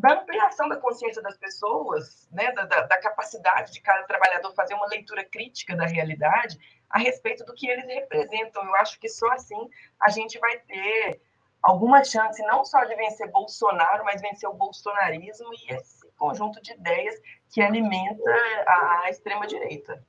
[0.00, 4.74] da ampliação da consciência das pessoas, né, da, da, da capacidade de cada trabalhador fazer
[4.74, 6.58] uma leitura crítica da realidade
[6.88, 8.64] a respeito do que eles representam.
[8.64, 9.68] Eu acho que só assim
[10.00, 11.20] a gente vai ter
[11.62, 16.72] alguma chance não só de vencer Bolsonaro, mas vencer o bolsonarismo e esse conjunto de
[16.72, 17.16] ideias
[17.50, 18.30] que alimenta
[18.66, 20.02] a, a extrema-direita.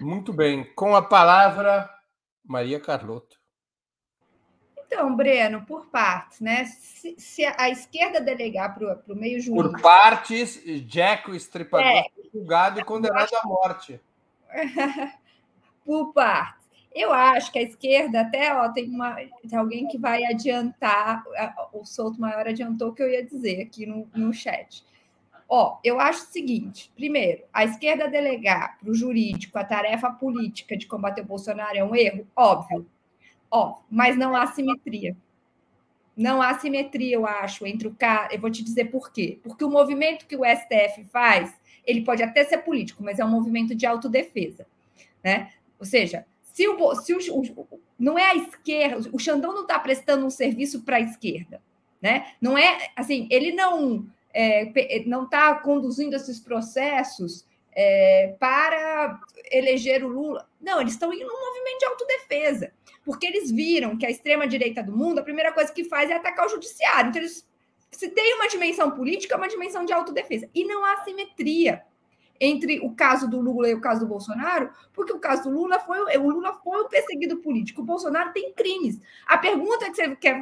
[0.00, 0.74] Muito bem.
[0.74, 1.88] Com a palavra,
[2.44, 3.43] Maria Carlotto.
[4.94, 6.66] Então, Breno, por partes, né?
[6.66, 9.72] Se, se a esquerda delegar para o meio jurídico.
[9.72, 12.04] Por partes, Jack, o estripador, é.
[12.32, 14.00] julgado e condenado à morte.
[15.84, 16.64] por partes.
[16.94, 21.24] Eu acho que a esquerda, até ó, tem, uma, tem alguém que vai adiantar,
[21.72, 24.84] o Souto Maior adiantou o que eu ia dizer aqui no, no chat.
[25.48, 30.76] Ó, eu acho o seguinte: primeiro, a esquerda delegar para o jurídico a tarefa política
[30.76, 32.28] de combater o Bolsonaro é um erro?
[32.36, 32.86] Óbvio.
[33.56, 35.16] Ó, mas não há simetria.
[36.16, 38.34] Não há simetria, eu acho, entre o cara.
[38.34, 39.38] Eu vou te dizer por quê.
[39.44, 41.54] Porque o movimento que o STF faz,
[41.86, 44.66] ele pode até ser político, mas é um movimento de autodefesa.
[45.22, 45.52] Né?
[45.78, 49.78] Ou seja, se o, se o, o não é a esquerda, o Xandão não está
[49.78, 51.62] prestando um serviço para a esquerda,
[52.02, 52.32] né?
[52.40, 60.08] Não é assim, ele não é, não está conduzindo esses processos é, para eleger o
[60.08, 60.48] Lula.
[60.60, 62.72] Não, eles estão indo num movimento de autodefesa,
[63.04, 66.14] porque eles viram que a extrema direita do mundo, a primeira coisa que faz é
[66.14, 67.10] atacar o judiciário.
[67.10, 67.46] Então, eles,
[67.90, 70.48] se tem uma dimensão política, é uma dimensão de autodefesa.
[70.54, 71.82] E não há simetria
[72.40, 75.78] entre o caso do Lula e o caso do Bolsonaro, porque o caso do Lula
[75.78, 79.00] foi o Lula foi o perseguido político, o Bolsonaro tem crimes.
[79.26, 80.40] A pergunta que, você quer,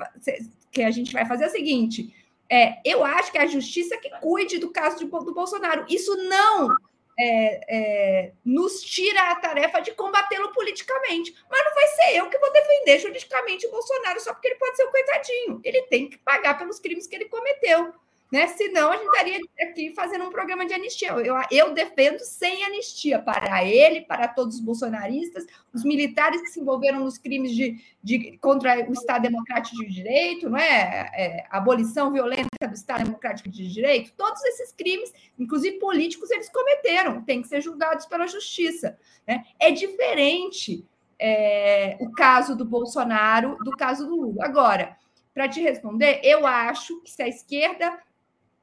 [0.71, 2.15] que a gente vai fazer é a seguinte:
[2.49, 5.85] é, eu acho que é a justiça que cuide do caso de, do Bolsonaro.
[5.89, 6.75] Isso não
[7.19, 11.35] é, é, nos tira a tarefa de combatê-lo politicamente.
[11.51, 14.77] Mas não vai ser eu que vou defender juridicamente o Bolsonaro só porque ele pode
[14.77, 15.61] ser o um coitadinho.
[15.65, 17.93] Ele tem que pagar pelos crimes que ele cometeu
[18.33, 18.47] né?
[18.47, 21.11] Senão a gente estaria aqui fazendo um programa de anistia.
[21.11, 26.59] Eu, eu defendo sem anistia para ele, para todos os bolsonaristas, os militares que se
[26.59, 31.11] envolveram nos crimes de, de contra o Estado Democrático de Direito, não é?
[31.15, 31.47] é?
[31.51, 37.43] abolição violenta do Estado Democrático de Direito, todos esses crimes, inclusive políticos, eles cometeram, têm
[37.43, 38.99] que ser julgados pela justiça.
[39.29, 39.45] Né?
[39.61, 40.87] É diferente
[41.19, 44.47] é, o caso do Bolsonaro do caso do Lula.
[44.47, 44.97] Agora,
[45.35, 47.99] para te responder, eu acho que se a esquerda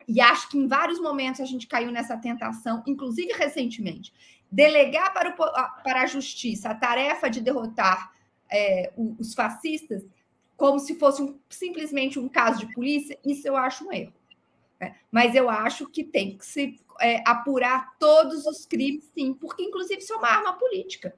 [0.10, 4.12] e acho que em vários momentos a gente caiu nessa tentação, inclusive recentemente,
[4.52, 8.12] delegar para, o, para a justiça a tarefa de derrotar
[8.52, 10.04] é, os fascistas
[10.58, 14.14] como se fosse um, simplesmente um caso de polícia, isso eu acho um erro.
[14.82, 14.96] Né?
[15.12, 20.02] Mas eu acho que tem que se é, apurar todos os crimes, sim, porque inclusive
[20.02, 21.16] isso é uma arma política.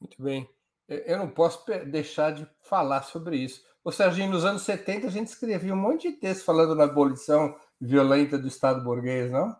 [0.00, 0.48] Muito bem.
[0.88, 3.62] Eu não posso deixar de falar sobre isso.
[3.84, 7.54] Ô, Serginho, nos anos 70 a gente escrevia um monte de texto falando na abolição
[7.80, 9.54] violenta do Estado burguês, não?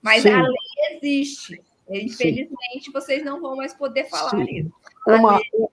[0.00, 0.30] Mas Sim.
[0.30, 1.62] a lei existe.
[1.90, 2.92] Infelizmente, Sim.
[2.92, 4.44] vocês não vão mais poder falar Sim.
[4.44, 4.72] isso.
[5.06, 5.68] Uma, lei...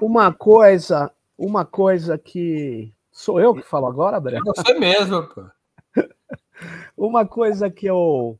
[0.00, 2.92] uma coisa, uma coisa que.
[3.12, 4.44] Sou eu que falo agora, Breno?
[4.48, 5.44] É você mesmo, pô.
[6.96, 8.38] Uma coisa que eu,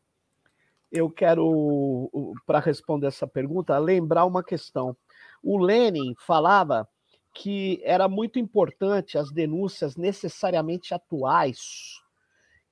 [0.92, 2.10] eu quero,
[2.46, 4.94] para responder essa pergunta, lembrar uma questão.
[5.42, 6.88] O Lenin falava
[7.35, 12.00] que era muito importante as denúncias necessariamente atuais,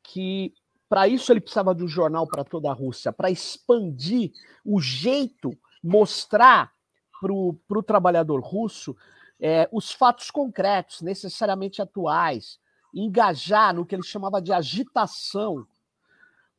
[0.02, 0.52] que
[0.88, 4.32] para isso ele precisava de um jornal para toda a Rússia, para expandir
[4.64, 6.72] o jeito, mostrar
[7.20, 8.96] para o trabalhador russo
[9.40, 12.58] é, os fatos concretos, necessariamente atuais,
[12.92, 15.66] engajar no que ele chamava de agitação.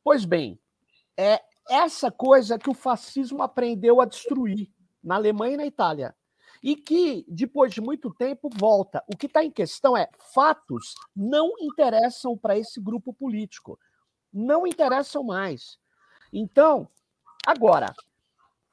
[0.02, 0.58] Pois bem,
[1.16, 4.70] é essa coisa que o fascismo aprendeu a destruir
[5.02, 6.14] na Alemanha e na Itália
[6.62, 9.02] e que, depois de muito tempo, volta.
[9.06, 13.78] O que está em questão é fatos não interessam para esse grupo político.
[14.32, 15.78] Não interessam mais.
[16.32, 16.88] Então,
[17.46, 17.94] agora,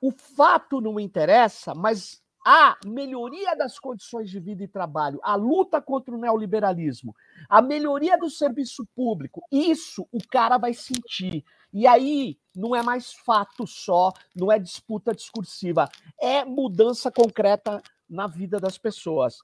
[0.01, 5.81] o fato não interessa, mas a melhoria das condições de vida e trabalho, a luta
[5.81, 7.15] contra o neoliberalismo,
[7.49, 11.43] a melhoria do serviço público, isso o cara vai sentir.
[11.73, 15.87] E aí não é mais fato só, não é disputa discursiva,
[16.19, 19.37] é mudança concreta na vida das pessoas.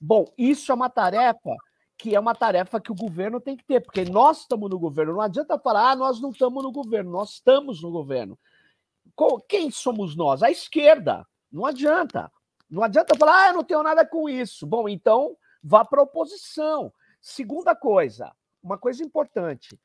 [0.00, 1.54] Bom, isso é uma tarefa
[1.98, 5.12] que é uma tarefa que o governo tem que ter, porque nós estamos no governo.
[5.12, 8.38] Não adianta falar, ah, nós não estamos no governo, nós estamos no governo.
[9.46, 10.42] Quem somos nós?
[10.42, 11.26] A esquerda.
[11.52, 12.32] Não adianta.
[12.70, 14.66] Não adianta falar, ah, eu não tenho nada com isso.
[14.66, 16.90] Bom, então vá para a oposição.
[17.20, 19.78] Segunda coisa, uma coisa importante.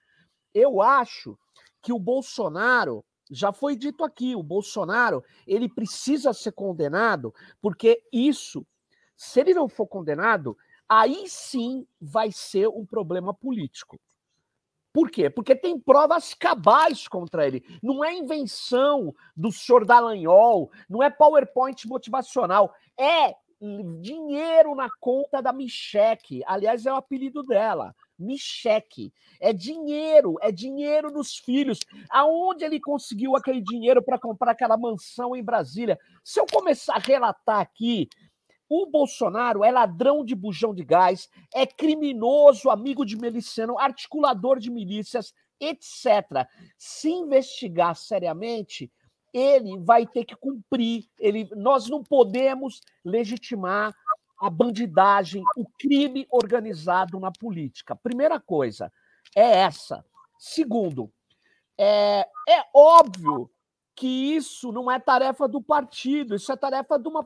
[0.54, 1.38] Eu acho
[1.86, 8.66] que o Bolsonaro, já foi dito aqui, o Bolsonaro, ele precisa ser condenado, porque isso,
[9.16, 10.58] se ele não for condenado,
[10.90, 14.00] aí sim vai ser um problema político.
[14.92, 15.30] Por quê?
[15.30, 17.64] Porque tem provas cabais contra ele.
[17.84, 22.74] Não é invenção do senhor Dallagnol, não é PowerPoint motivacional.
[23.00, 23.36] É
[24.02, 26.42] dinheiro na conta da Micheque.
[26.48, 27.96] Aliás, é o apelido dela.
[28.18, 29.14] Micheque.
[29.40, 31.80] É dinheiro, é dinheiro dos filhos.
[32.10, 36.00] Aonde ele conseguiu aquele dinheiro para comprar aquela mansão em Brasília?
[36.24, 38.08] Se eu começar a relatar aqui
[38.70, 44.72] o Bolsonaro é ladrão de bujão de gás, é criminoso, amigo de miliciano, articulador de
[44.72, 46.48] milícias, etc.
[46.78, 48.92] Se investigar seriamente,
[49.32, 51.06] ele vai ter que cumprir.
[51.20, 53.94] Ele, nós não podemos legitimar
[54.40, 57.96] a bandidagem, o crime organizado na política.
[57.96, 58.92] Primeira coisa
[59.36, 60.06] é essa.
[60.38, 61.12] Segundo,
[61.78, 63.50] é, é óbvio
[63.96, 67.26] que isso não é tarefa do partido, isso é tarefa de, uma,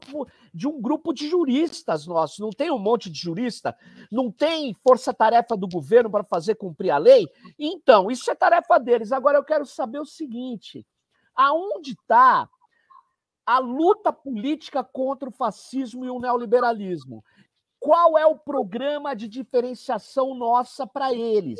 [0.54, 2.38] de um grupo de juristas nossos.
[2.38, 3.76] Não tem um monte de jurista,
[4.12, 7.28] não tem força-tarefa do governo para fazer cumprir a lei.
[7.58, 9.12] Então, isso é tarefa deles.
[9.12, 10.86] Agora eu quero saber o seguinte:
[11.36, 12.48] aonde está
[13.50, 17.26] a luta política contra o fascismo e o neoliberalismo?
[17.80, 21.60] Qual é o programa de diferenciação nossa para eles?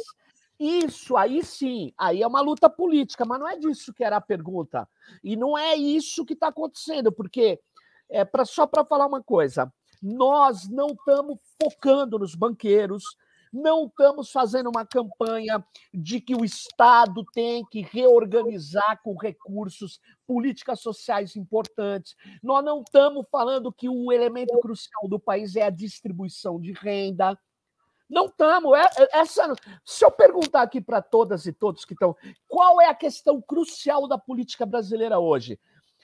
[0.60, 4.22] Isso aí sim, aí é uma luta política, mas não é disso que era a
[4.22, 4.88] pergunta.
[5.24, 7.60] E não é isso que está acontecendo, porque
[8.08, 13.04] é pra, só para falar uma coisa, nós não estamos focando nos banqueiros,
[13.52, 20.82] não estamos fazendo uma campanha de que o Estado tem que reorganizar com recursos políticas
[20.82, 22.16] sociais importantes.
[22.42, 27.38] Nós não estamos falando que o elemento crucial do país é a distribuição de renda.
[28.10, 28.78] Não estamos.
[28.78, 29.54] É, é, essa,
[29.86, 32.16] se eu perguntar aqui para todas e todos que estão,
[32.48, 35.60] qual é a questão crucial da política brasileira hoje?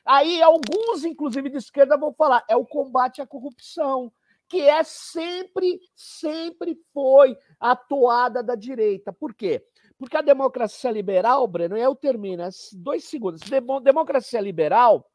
[0.05, 4.11] Aí alguns, inclusive de esquerda, vão falar: é o combate à corrupção,
[4.47, 9.11] que é sempre, sempre foi a toada da direita.
[9.11, 9.65] Por quê?
[9.97, 13.41] Porque a democracia liberal, Breno, eu termino, é dois segundos.
[13.83, 15.09] Democracia liberal,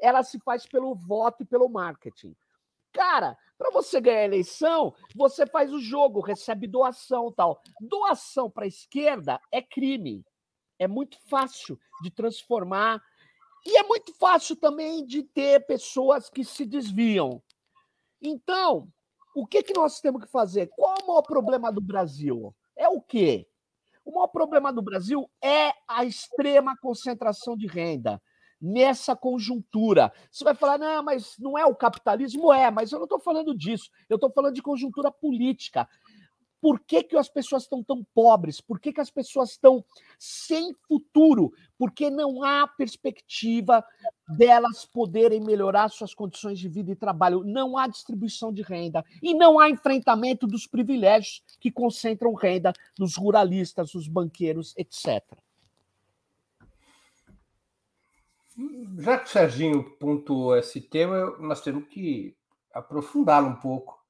[0.00, 2.34] ela se faz pelo voto e pelo marketing.
[2.92, 7.62] Cara, para você ganhar a eleição, você faz o jogo, recebe doação tal.
[7.80, 10.24] Doação para a esquerda é crime.
[10.78, 13.00] É muito fácil de transformar.
[13.64, 17.40] E é muito fácil também de ter pessoas que se desviam.
[18.22, 18.88] Então,
[19.34, 20.70] o que, que nós temos que fazer?
[20.76, 22.54] Qual é o maior problema do Brasil?
[22.76, 23.48] É o quê?
[24.04, 28.20] O maior problema do Brasil é a extrema concentração de renda
[28.60, 30.12] nessa conjuntura.
[30.30, 32.52] Você vai falar, não, mas não é o capitalismo?
[32.52, 33.90] É, mas eu não estou falando disso.
[34.08, 35.88] Eu estou falando de conjuntura política.
[36.62, 38.60] Por que, que as pessoas estão tão pobres?
[38.60, 39.84] Por que, que as pessoas estão
[40.16, 41.52] sem futuro?
[41.76, 43.84] Porque não há perspectiva
[44.28, 47.42] delas poderem melhorar suas condições de vida e trabalho.
[47.42, 53.16] Não há distribuição de renda e não há enfrentamento dos privilégios que concentram renda nos
[53.16, 55.20] ruralistas, nos banqueiros, etc.
[58.98, 62.36] Já que o Serginho pontuou esse tema, nós temos que
[62.72, 64.01] aprofundá-lo um pouco.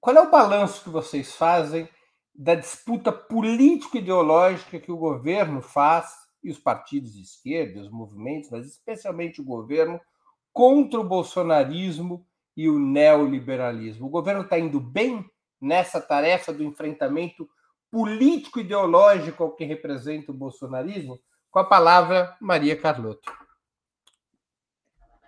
[0.00, 1.88] Qual é o balanço que vocês fazem
[2.34, 8.66] da disputa político-ideológica que o governo faz, e os partidos de esquerda, os movimentos, mas
[8.66, 10.00] especialmente o governo,
[10.52, 12.24] contra o bolsonarismo
[12.56, 14.06] e o neoliberalismo?
[14.06, 15.28] O governo está indo bem
[15.60, 17.48] nessa tarefa do enfrentamento
[17.90, 21.18] político-ideológico ao que representa o bolsonarismo?
[21.50, 23.32] Com a palavra, Maria Carlotto.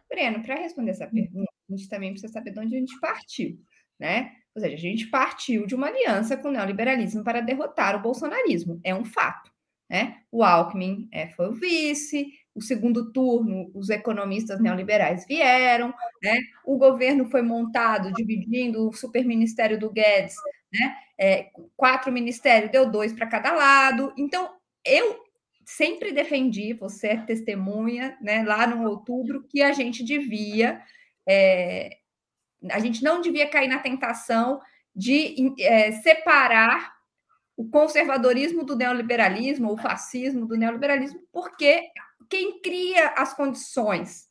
[0.09, 3.59] Breno, para responder essa pergunta, a gente também precisa saber de onde a gente partiu,
[3.99, 4.38] né?
[4.59, 8.80] Ou seja, a gente partiu de uma aliança com o neoliberalismo para derrotar o bolsonarismo,
[8.82, 9.50] é um fato,
[9.88, 10.18] né?
[10.30, 16.38] O Alckmin é, foi o vice, o segundo turno, os economistas neoliberais vieram, né?
[16.66, 20.34] O governo foi montado dividindo o superministério do Guedes,
[20.72, 20.96] né?
[21.20, 24.12] É, quatro ministérios, deu dois para cada lado.
[24.16, 24.50] Então,
[24.84, 25.20] eu
[25.64, 30.80] sempre defendi, você é testemunha, né, lá no outubro, que a gente devia
[31.28, 31.90] é,
[32.70, 34.61] a gente não devia cair na tentação
[34.94, 36.92] de é, separar
[37.56, 41.88] o conservadorismo do neoliberalismo, o fascismo do neoliberalismo, porque
[42.28, 44.28] quem cria as condições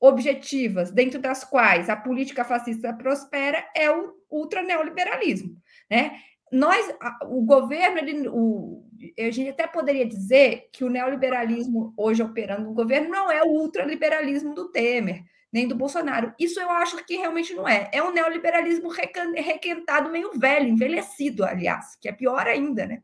[0.00, 5.56] objetivas dentro das quais a política fascista prospera é o ultraneoliberalismo,
[5.90, 6.18] né?
[6.50, 6.94] Nós,
[7.24, 8.84] o governo, ele, o,
[9.18, 13.48] a gente até poderia dizer que o neoliberalismo hoje operando no governo não é o
[13.48, 15.22] ultraliberalismo do Temer,
[15.52, 16.32] nem do Bolsonaro.
[16.38, 17.90] Isso eu acho que realmente não é.
[17.92, 23.02] É um neoliberalismo requentado, meio velho, envelhecido, aliás, que é pior ainda, né?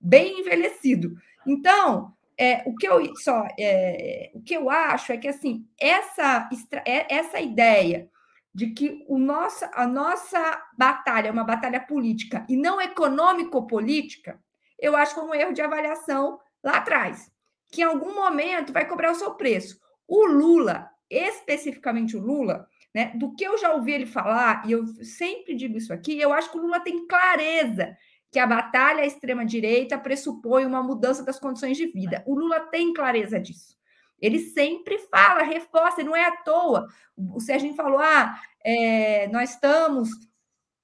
[0.00, 1.16] Bem envelhecido.
[1.44, 6.48] Então, é, o que eu só é, o que eu acho é que assim essa
[6.86, 8.08] é, essa ideia
[8.54, 14.40] de que o nossa, a nossa batalha é uma batalha política e não econômico-política,
[14.78, 17.30] eu acho que foi um erro de avaliação lá atrás,
[17.70, 19.80] que em algum momento vai cobrar o seu preço.
[20.06, 24.86] O Lula, especificamente o Lula, né, do que eu já ouvi ele falar, e eu
[25.04, 27.96] sempre digo isso aqui, eu acho que o Lula tem clareza
[28.30, 32.22] que a batalha à extrema-direita pressupõe uma mudança das condições de vida.
[32.26, 33.76] O Lula tem clareza disso.
[34.20, 36.86] Ele sempre fala, reforça, não é à toa.
[37.16, 40.10] O Serginho falou: ah, é, nós estamos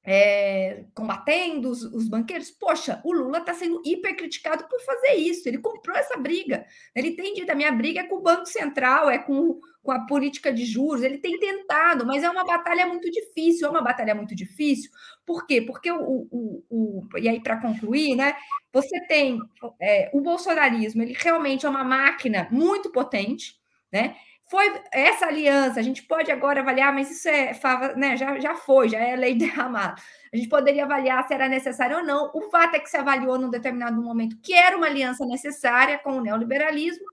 [0.06, 2.50] é, combatendo os, os, banqueiros.
[2.50, 5.48] Poxa, o Lula está sendo hipercriticado por fazer isso.
[5.48, 6.66] Ele comprou essa briga.
[6.94, 10.00] Ele tem dito: a minha briga é com o Banco Central, é com, com a
[10.06, 11.02] política de juros.
[11.02, 13.66] Ele tem tentado, mas é uma batalha muito difícil.
[13.66, 14.90] É uma batalha muito difícil.
[15.24, 15.62] Por quê?
[15.62, 16.28] Porque o.
[16.30, 18.36] o, o e aí, para concluir, né?
[18.74, 19.38] Você tem
[19.80, 23.54] é, o bolsonarismo, ele realmente é uma máquina muito potente,
[23.90, 24.16] né?
[24.54, 27.58] Foi essa aliança, a gente pode agora avaliar, mas isso é,
[27.96, 30.00] né, já, já foi, já é lei derramada.
[30.32, 32.30] A gente poderia avaliar se era necessário ou não.
[32.32, 36.12] O fato é que se avaliou num determinado momento que era uma aliança necessária com
[36.12, 37.04] o neoliberalismo,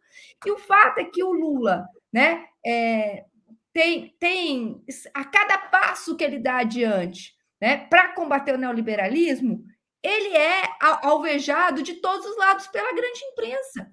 [0.46, 3.26] e o fato é que o Lula, né, é,
[3.74, 9.66] tem, tem a cada passo que ele dá adiante, né, para combater o neoliberalismo,
[10.04, 10.62] ele é
[11.02, 13.92] alvejado de todos os lados pela grande imprensa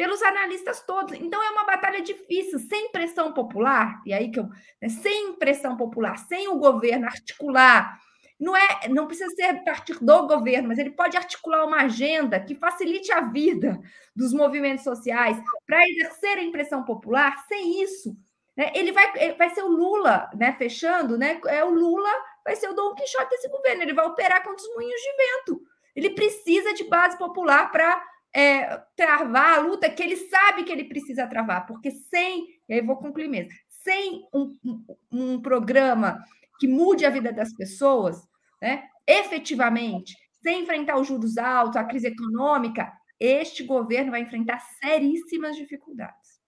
[0.00, 1.12] pelos analistas todos.
[1.12, 4.48] Então é uma batalha difícil, sem pressão popular, e aí que eu,
[4.80, 8.00] né, sem pressão popular, sem o governo articular,
[8.40, 12.54] não é, não precisa ser partir do governo, mas ele pode articular uma agenda que
[12.54, 13.78] facilite a vida
[14.16, 15.36] dos movimentos sociais
[15.66, 17.36] para exercer a pressão popular.
[17.46, 18.16] Sem isso,
[18.56, 21.38] né, ele vai, vai ser o Lula, né, fechando, né?
[21.46, 22.10] É o Lula
[22.42, 23.82] vai ser o Dom Quixote desse governo.
[23.82, 25.62] Ele vai operar com os moinhos de vento.
[25.94, 28.02] Ele precisa de base popular para
[28.34, 32.80] é, travar a luta que ele sabe que ele precisa travar, porque sem, e aí
[32.80, 36.22] vou concluir mesmo, sem um, um, um programa
[36.58, 38.22] que mude a vida das pessoas,
[38.60, 45.56] né, efetivamente, sem enfrentar os juros altos, a crise econômica, este governo vai enfrentar seríssimas
[45.56, 46.40] dificuldades.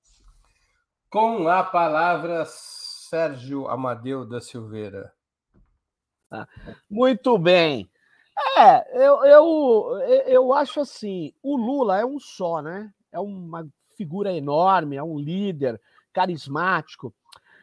[1.10, 5.12] Com a palavra, Sérgio Amadeu da Silveira.
[6.30, 6.48] Ah,
[6.88, 7.91] muito bem.
[8.58, 12.92] É, eu, eu, eu acho assim, o Lula é um só, né?
[13.10, 15.80] É uma figura enorme, é um líder
[16.12, 17.14] carismático,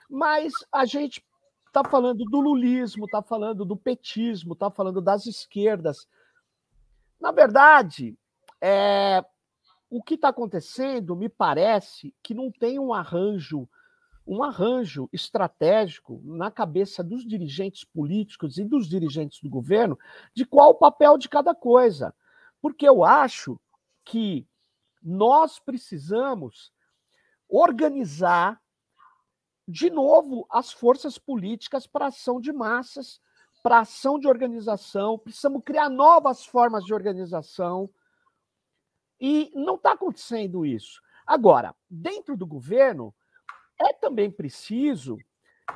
[0.09, 1.23] mas a gente
[1.67, 6.07] está falando do lulismo, está falando do petismo, está falando das esquerdas.
[7.19, 8.17] Na verdade,
[8.61, 9.23] é,
[9.89, 13.67] o que está acontecendo me parece que não tem um arranjo
[14.29, 19.97] um arranjo estratégico na cabeça dos dirigentes políticos e dos dirigentes do governo
[20.35, 22.13] de qual o papel de cada coisa.
[22.61, 23.59] Porque eu acho
[24.05, 24.47] que
[25.01, 26.71] nós precisamos
[27.49, 28.61] organizar
[29.67, 33.19] de novo as forças políticas para ação de massas,
[33.63, 37.89] para ação de organização, precisamos criar novas formas de organização.
[39.19, 41.01] E não está acontecendo isso.
[41.25, 43.13] Agora, dentro do governo,
[43.79, 45.17] é também preciso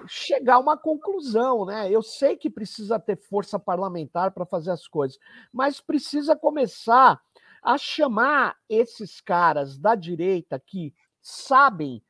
[0.07, 1.89] chegar a uma conclusão, né?
[1.89, 5.17] Eu sei que precisa ter força parlamentar para fazer as coisas,
[5.51, 7.21] mas precisa começar
[7.61, 12.03] a chamar esses caras da direita que sabem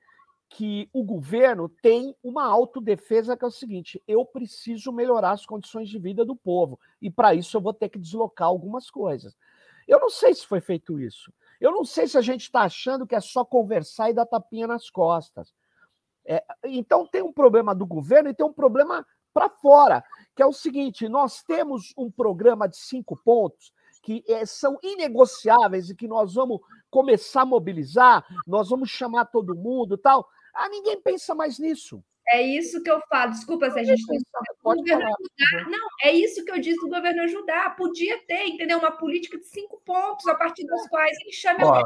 [0.50, 5.90] que o governo tem uma autodefesa que é o seguinte: eu preciso melhorar as condições
[5.90, 9.36] de vida do povo e para isso eu vou ter que deslocar algumas coisas.
[9.88, 11.32] Eu não sei se foi feito isso.
[11.60, 14.68] Eu não sei se a gente está achando que é só conversar e dar tapinha
[14.68, 15.54] nas costas.
[16.26, 20.04] É, então tem um problema do governo e tem um problema para fora,
[20.36, 25.90] que é o seguinte: nós temos um programa de cinco pontos que é, são inegociáveis
[25.90, 26.60] e que nós vamos
[26.90, 30.28] começar a mobilizar, nós vamos chamar todo mundo tal.
[30.54, 32.04] Ah, ninguém pensa mais nisso.
[32.30, 33.32] É isso que eu falo.
[33.32, 35.70] Desculpa se a gente tem o governo ajudar.
[35.70, 37.76] Não, é isso que eu disse do governo ajudar.
[37.76, 38.78] Podia ter, entendeu?
[38.78, 41.86] Uma política de cinco pontos a partir dos quais ele chama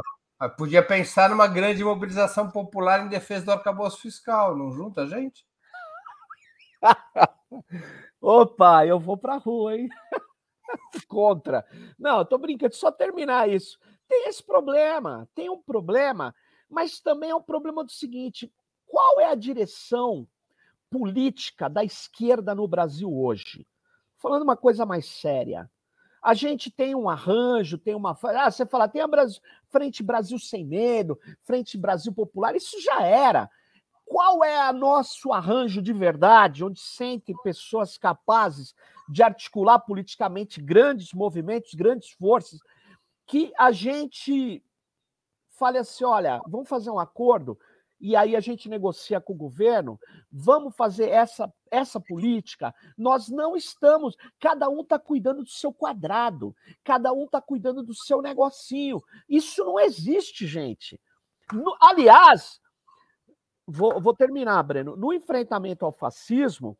[0.56, 5.44] Podia pensar numa grande mobilização popular em defesa do arcabouço fiscal, não junta a gente?
[8.22, 9.90] Opa, eu vou para a rua, hein?
[11.08, 11.66] Contra.
[11.98, 13.80] Não, tô brincando, só terminar isso.
[14.08, 16.36] Tem esse problema, tem um problema,
[16.70, 18.54] mas também é um problema do seguinte:
[18.86, 20.28] qual é a direção
[20.90, 23.68] política da esquerda no Brasil hoje?
[24.18, 25.70] Falando uma coisa mais séria.
[26.22, 28.18] A gente tem um arranjo, tem uma.
[28.36, 33.02] Ah, você fala, tem a Brasil, Frente Brasil Sem Medo, Frente Brasil Popular, isso já
[33.02, 33.50] era.
[34.06, 38.74] Qual é o nosso arranjo de verdade, onde sentem pessoas capazes
[39.10, 42.60] de articular politicamente grandes movimentos, grandes forças,
[43.26, 44.64] que a gente
[45.50, 47.60] fale assim: olha, vamos fazer um acordo,
[48.00, 50.00] e aí a gente negocia com o governo,
[50.32, 52.74] vamos fazer essa, essa política.
[52.98, 57.96] Nós não estamos, cada um está cuidando do seu quadrado, cada um está cuidando do
[57.96, 59.02] seu negocinho.
[59.28, 61.00] Isso não existe, gente.
[61.52, 62.60] No, aliás,
[63.66, 64.96] vou, vou terminar, Breno.
[64.96, 66.78] No enfrentamento ao fascismo,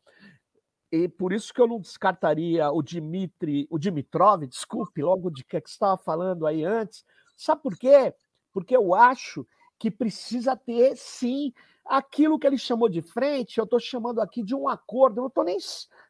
[0.90, 5.60] e por isso que eu não descartaria o Dmitri, o Dimitrov, desculpe, logo de que,
[5.60, 7.04] que estava falando aí antes.
[7.36, 8.14] Sabe por quê?
[8.52, 9.46] Porque eu acho
[9.78, 11.52] que precisa ter, sim,
[11.84, 15.28] aquilo que ele chamou de frente, eu estou chamando aqui de um acordo, eu não
[15.28, 15.56] estou nem,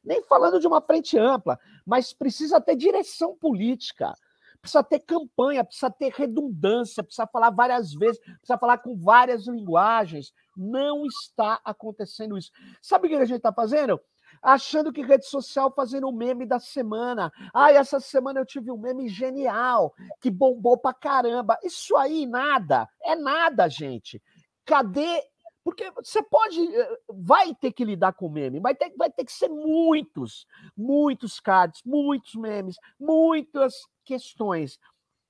[0.05, 4.15] nem falando de uma frente ampla, mas precisa ter direção política
[4.61, 10.33] precisa ter campanha, precisa ter redundância, precisa falar várias vezes, precisa falar com várias linguagens.
[10.57, 12.51] Não está acontecendo isso.
[12.83, 14.01] Sabe o que a gente está fazendo?
[14.43, 17.33] Achando que rede social fazendo o meme da semana.
[17.53, 21.59] Ah, essa semana eu tive um meme genial, que bombou pra caramba.
[21.63, 22.89] Isso aí, nada.
[23.03, 24.23] É nada, gente.
[24.65, 25.23] Cadê
[25.69, 29.33] porque você pode, eh, vai ter que lidar com meme, vai ter, vai ter que
[29.33, 34.79] ser muitos, muitos cards, muitos memes, muitas questões.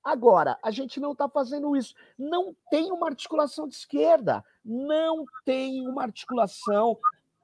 [0.02, 1.92] Agora, a gente não está fazendo isso.
[2.16, 6.96] Não tem uma articulação de esquerda, não tem uma articulação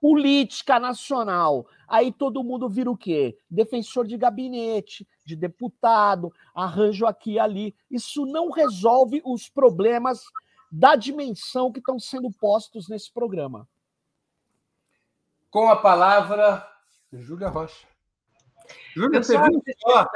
[0.05, 1.67] política nacional.
[1.89, 3.39] Aí todo mundo vira o quê?
[3.49, 7.75] Defensor de gabinete, de deputado, arranjo aqui e ali.
[7.91, 10.23] Isso não resolve os problemas
[10.71, 13.67] da dimensão que estão sendo postos nesse programa.
[15.51, 16.71] Com a palavra,
[17.11, 17.87] Júlia Rocha.
[18.95, 20.11] Júlia, você viu só,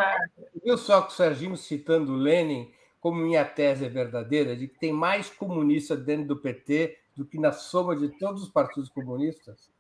[0.62, 2.70] viu só que o Serginho citando Lenin
[3.01, 7.41] como minha tese é verdadeira, de que tem mais comunista dentro do PT do que
[7.41, 9.78] na soma de todos os partidos comunistas?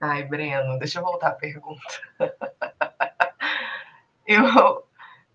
[0.00, 1.82] Ai, Breno, deixa eu voltar à pergunta.
[4.24, 4.86] Eu,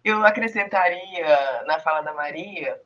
[0.01, 2.81] eu acrescentaria na fala da Maria,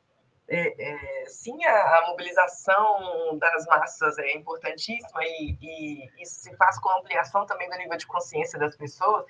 [0.48, 6.78] é, é, sim, a, a, mobilização das massas é importantíssima e, e isso se faz
[6.80, 9.24] com ampliação também do nível de consciência das pessoas,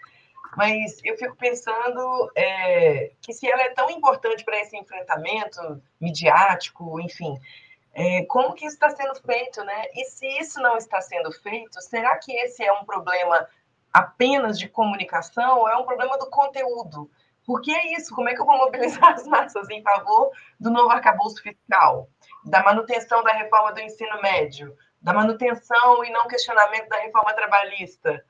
[0.57, 6.99] mas eu fico pensando é, que se ela é tão importante para esse enfrentamento midiático,
[7.01, 7.39] enfim,
[7.95, 9.85] é, como que isso está sendo feito, né?
[9.95, 13.47] E se isso não está sendo feito, será que esse é um problema
[13.93, 17.11] apenas de comunicação ou é um problema do conteúdo?
[17.45, 20.91] Porque é isso, como é que eu vou mobilizar as massas em favor do novo
[20.91, 22.09] arcabouço fiscal,
[22.45, 28.25] da manutenção da reforma do ensino médio, da manutenção e não questionamento da reforma trabalhista?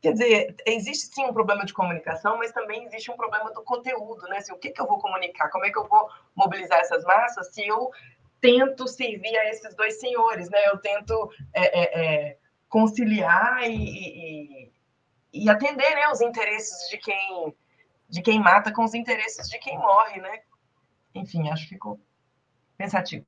[0.00, 4.22] Quer dizer, existe sim um problema de comunicação, mas também existe um problema do conteúdo,
[4.28, 4.38] né?
[4.38, 5.48] Assim, o que, que eu vou comunicar?
[5.48, 7.90] Como é que eu vou mobilizar essas massas se eu
[8.42, 10.58] tento servir a esses dois senhores, né?
[10.66, 12.38] Eu tento é, é, é,
[12.68, 14.72] conciliar e, e,
[15.32, 17.54] e, atender né, os interesses de quem
[18.08, 20.40] de quem mata com os interesses de quem morre, né?
[21.14, 21.98] Enfim, acho que ficou
[22.76, 23.24] pensativo.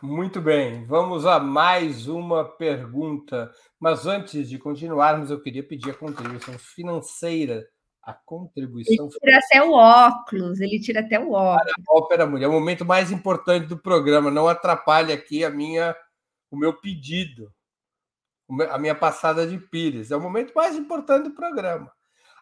[0.00, 3.50] Muito bem, vamos a mais uma pergunta.
[3.80, 7.66] Mas antes de continuarmos, eu queria pedir a contribuição financeira.
[8.06, 9.06] A contribuição.
[9.06, 11.72] Ele tira até o óculos, ele tira até o óculos.
[11.88, 14.30] Ópera Mulher, é o momento mais importante do programa.
[14.30, 15.94] Não atrapalhe aqui a minha,
[16.48, 17.52] o meu pedido,
[18.70, 20.12] a minha passada de pires.
[20.12, 21.92] É o momento mais importante do programa.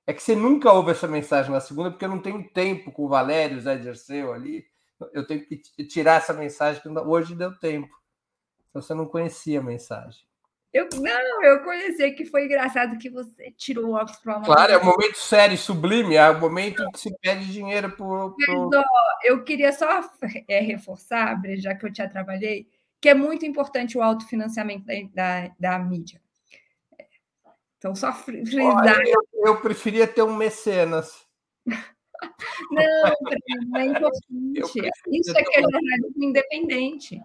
[0.07, 3.05] É que você nunca ouve essa mensagem na segunda, porque eu não tenho tempo com
[3.05, 4.65] o Valério, o Zé Dirceu ali.
[5.13, 7.89] Eu tenho que tirar essa mensagem, que hoje deu tempo.
[8.69, 10.27] Então você não conhecia a mensagem.
[10.71, 14.45] Eu, não, eu conheci que foi engraçado que você tirou o óculos para uma.
[14.45, 18.35] Claro, é um momento sério, sublime, é o um momento que se pede dinheiro por.
[18.35, 18.69] Pro...
[19.23, 20.07] eu queria só
[20.47, 22.67] é, reforçar, já que eu já trabalhei,
[23.01, 26.21] que é muito importante o autofinanciamento da, da, da mídia.
[27.79, 29.01] Então, só frisar.
[29.07, 31.25] Eu, eu, preferia ter um mecenas.
[32.71, 33.13] não,
[33.69, 34.91] não é importante.
[35.11, 37.21] Isso é que é jornalismo independente.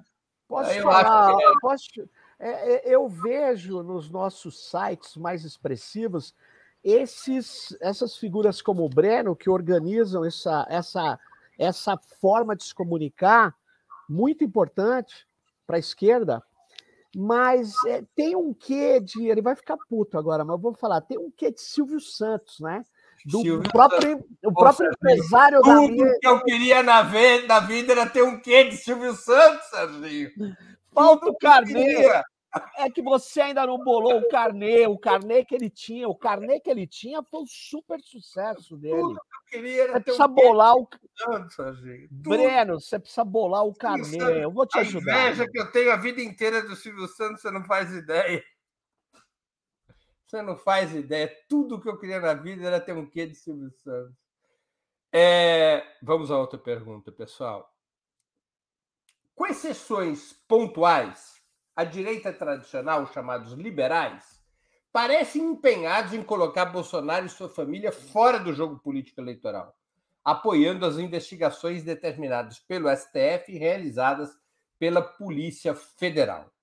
[0.48, 1.36] Posso eu falar?
[1.36, 1.60] Que...
[1.60, 1.86] Posso
[2.38, 6.34] é, é, eu vejo nos nossos sites mais expressivos
[6.82, 11.18] esses, essas figuras como o Breno, que organizam essa, essa,
[11.58, 13.56] essa forma de se comunicar,
[14.08, 15.26] muito importante
[15.66, 16.42] para a esquerda,
[17.16, 19.26] mas é, tem um quê de.
[19.26, 22.60] Ele vai ficar puto agora, mas eu vou falar, tem um quê de Silvio Santos,
[22.60, 22.84] né?
[23.24, 26.18] Do Silvio próprio, o próprio empresário tudo da minha...
[26.20, 27.02] que eu queria na,
[27.46, 30.30] na vida era ter um quê de Silvio Santos, Serginho.
[30.92, 32.06] Falta o carnê.
[32.76, 36.08] É que você ainda não bolou o carnê, o carnê que ele tinha.
[36.08, 38.94] O carnê que ele tinha foi um super sucesso dele.
[38.94, 40.88] Tudo que eu queria você precisa um bolar o.
[42.10, 44.44] Breno, você precisa bolar o carnê.
[44.44, 45.14] Eu vou te ajudar.
[45.14, 48.44] A inveja que eu tenho a vida inteira do Silvio Santos, você não faz ideia.
[50.34, 51.32] Você não faz ideia.
[51.48, 54.16] Tudo que eu queria na vida era ter um quê de Silvio Santos.
[55.12, 55.86] É...
[56.02, 57.72] Vamos a outra pergunta, pessoal.
[59.32, 61.40] Com exceções pontuais,
[61.76, 64.42] a direita tradicional, chamados liberais,
[64.92, 69.78] parecem empenhados em colocar Bolsonaro e sua família fora do jogo político eleitoral,
[70.24, 74.36] apoiando as investigações determinadas pelo STF e realizadas
[74.80, 76.53] pela Polícia Federal.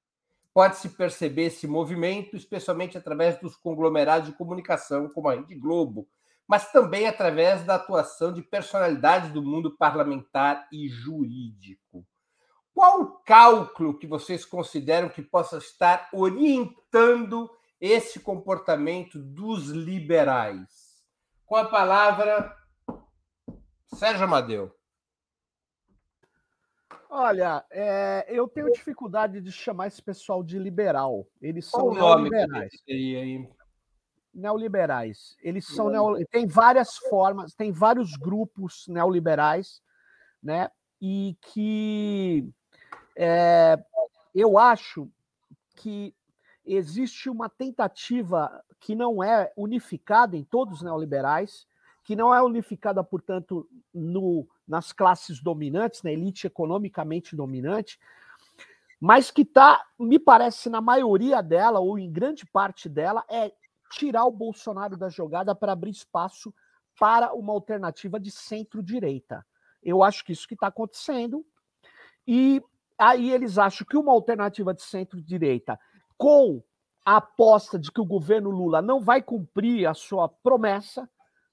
[0.54, 6.08] Pode-se perceber esse movimento, especialmente através dos conglomerados de comunicação, como a Rede Globo,
[6.48, 12.06] mas também através da atuação de personalidades do mundo parlamentar e jurídico.
[12.74, 17.50] Qual o cálculo que vocês consideram que possa estar orientando
[17.80, 21.02] esse comportamento dos liberais?
[21.46, 22.54] Com a palavra,
[23.94, 24.81] Sérgio Amadeu.
[27.14, 31.28] Olha, é, eu tenho dificuldade de chamar esse pessoal de liberal.
[31.42, 32.72] Eles são Qual neoliberais.
[34.34, 35.36] Neoliberais.
[35.42, 36.26] Eles são neo...
[36.32, 39.82] tem várias formas, tem vários grupos neoliberais,
[40.42, 40.72] né?
[41.02, 42.48] E que
[43.14, 43.78] é,
[44.34, 45.12] eu acho
[45.76, 46.16] que
[46.66, 51.68] existe uma tentativa que não é unificada em todos os neoliberais,
[52.06, 58.00] que não é unificada, portanto, no, nas classes dominantes, na elite economicamente dominante,
[59.00, 63.52] mas que está, me parece, na maioria dela, ou em grande parte dela, é
[63.92, 66.54] tirar o Bolsonaro da jogada para abrir espaço
[67.00, 69.46] para uma alternativa de centro-direita.
[69.84, 71.46] Eu acho que isso que está acontecendo.
[72.26, 72.64] E
[73.02, 75.80] Aí eles acham que uma alternativa de centro-direita,
[76.16, 76.62] com
[77.04, 81.10] a aposta de que o governo Lula não vai cumprir a sua promessa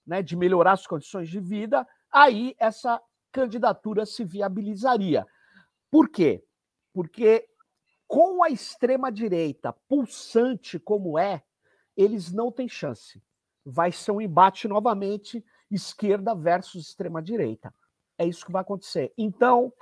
[0.07, 3.01] né, de melhorar as condições de vida, aí essa
[3.33, 5.27] candidatura se viabilizaria.
[5.91, 6.45] Por quê?
[6.93, 7.49] Porque
[8.07, 11.43] com a extrema-direita pulsante como é,
[11.97, 13.23] eles não têm chance.
[13.65, 17.73] Vai ser um embate novamente esquerda versus extrema-direita.
[18.17, 19.13] É isso que vai acontecer.
[19.17, 19.73] Então,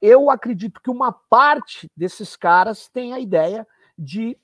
[0.00, 3.66] eu acredito que uma parte desses caras tem a ideia
[3.98, 4.38] de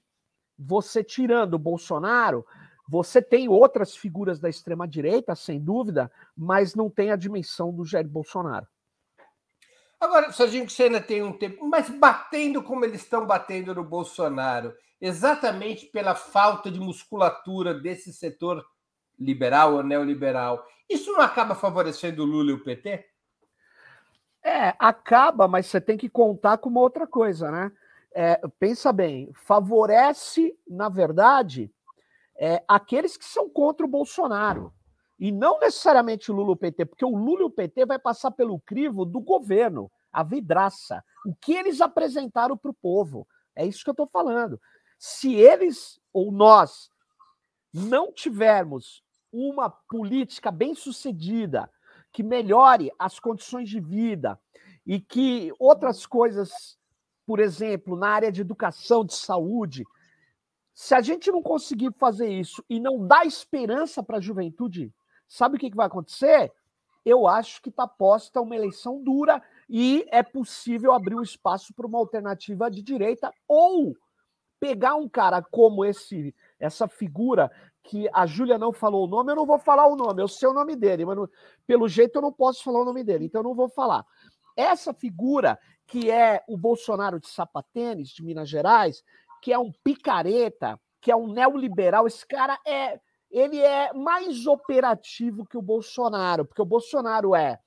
[0.58, 2.44] você tirando o Bolsonaro,
[2.88, 8.08] você tem outras figuras da extrema-direita, sem dúvida, mas não tem a dimensão do Jair
[8.08, 8.66] Bolsonaro.
[10.00, 13.84] Agora, Serginho, que você ainda tem um tempo, mas batendo como eles estão batendo no
[13.84, 18.64] Bolsonaro, exatamente pela falta de musculatura desse setor
[19.18, 23.04] liberal ou neoliberal, isso não acaba favorecendo o Lula e o PT?
[24.42, 27.72] É, acaba, mas você tem que contar com uma outra coisa, né?
[28.14, 31.70] É, pensa bem, favorece, na verdade,
[32.38, 34.72] é, aqueles que são contra o Bolsonaro.
[35.18, 37.98] E não necessariamente o Lula e o PT, porque o Lula e o PT vai
[37.98, 41.04] passar pelo crivo do governo, a vidraça.
[41.26, 43.26] O que eles apresentaram para o povo.
[43.54, 44.60] É isso que eu estou falando.
[44.96, 46.90] Se eles ou nós
[47.74, 51.68] não tivermos uma política bem sucedida,
[52.12, 54.40] que melhore as condições de vida
[54.86, 56.78] e que outras coisas,
[57.26, 59.84] por exemplo, na área de educação, de saúde,
[60.78, 64.94] se a gente não conseguir fazer isso e não dar esperança para a juventude,
[65.26, 66.52] sabe o que, que vai acontecer?
[67.04, 71.84] Eu acho que está posta uma eleição dura e é possível abrir um espaço para
[71.84, 73.96] uma alternativa de direita ou
[74.60, 77.50] pegar um cara como esse, essa figura
[77.82, 80.48] que a Júlia não falou o nome, eu não vou falar o nome, eu sei
[80.48, 81.28] o nome dele, mas não,
[81.66, 84.06] pelo jeito eu não posso falar o nome dele, então eu não vou falar.
[84.56, 85.58] Essa figura
[85.88, 89.02] que é o Bolsonaro de sapatênis de Minas Gerais,
[89.42, 95.44] que é um picareta, que é um neoliberal, esse cara é ele é mais operativo
[95.44, 97.58] que o Bolsonaro, porque o Bolsonaro é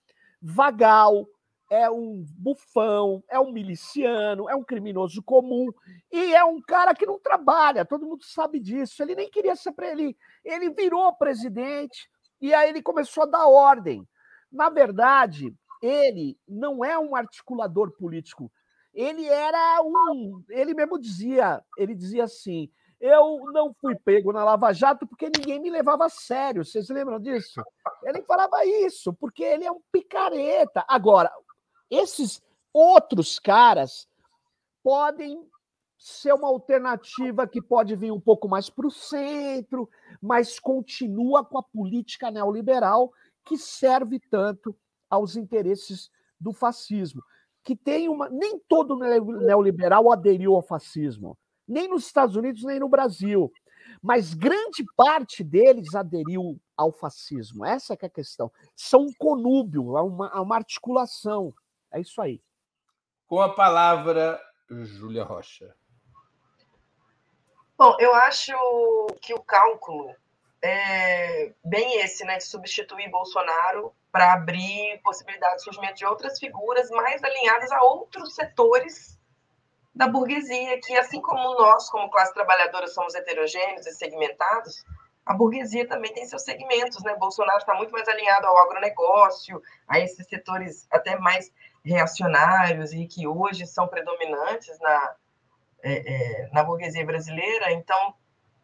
[0.41, 1.28] vagal,
[1.69, 5.72] é um bufão, é um miliciano, é um criminoso comum
[6.11, 9.01] e é um cara que não trabalha, todo mundo sabe disso.
[9.01, 12.09] Ele nem queria ser para ele, ele virou presidente
[12.41, 14.05] e aí ele começou a dar ordem.
[14.51, 18.51] Na verdade, ele não é um articulador político.
[18.94, 22.70] Ele era um, ele mesmo dizia, ele dizia assim:
[23.02, 26.64] eu não fui pego na Lava Jato porque ninguém me levava a sério.
[26.64, 27.60] Vocês lembram disso?
[28.04, 30.86] Ele falava isso, porque ele é um picareta.
[30.88, 31.32] Agora,
[31.89, 34.08] esses outros caras
[34.84, 35.44] podem
[35.98, 39.89] ser uma alternativa que pode vir um pouco mais para o centro,
[40.22, 43.12] mas continua com a política neoliberal
[43.44, 44.76] que serve tanto
[45.10, 47.24] aos interesses do fascismo.
[47.64, 48.30] Que tem uma.
[48.30, 51.38] Nem todo neoliberal aderiu ao fascismo
[51.72, 53.51] nem nos Estados Unidos, nem no Brasil.
[54.01, 57.66] Mas grande parte deles aderiu ao fascismo.
[57.66, 58.51] Essa é a questão.
[58.76, 61.53] São um conúbio, é uma, uma articulação.
[61.91, 62.41] É isso aí.
[63.28, 64.39] Com a palavra,
[64.70, 65.74] Júlia Rocha.
[67.78, 68.53] Bom, eu acho
[69.22, 70.14] que o cálculo
[70.62, 76.89] é bem esse, né, de substituir Bolsonaro para abrir possibilidade de surgimento de outras figuras
[76.89, 79.18] mais alinhadas a outros setores
[79.93, 84.84] da burguesia, que assim como nós, como classe trabalhadora, somos heterogêneos e segmentados,
[85.26, 87.16] a burguesia também tem seus segmentos, né?
[87.16, 91.51] Bolsonaro está muito mais alinhado ao agronegócio, a esses setores até mais
[91.84, 95.16] reacionários e que hoje são predominantes na,
[95.84, 98.16] é, é, na burguesia brasileira, então,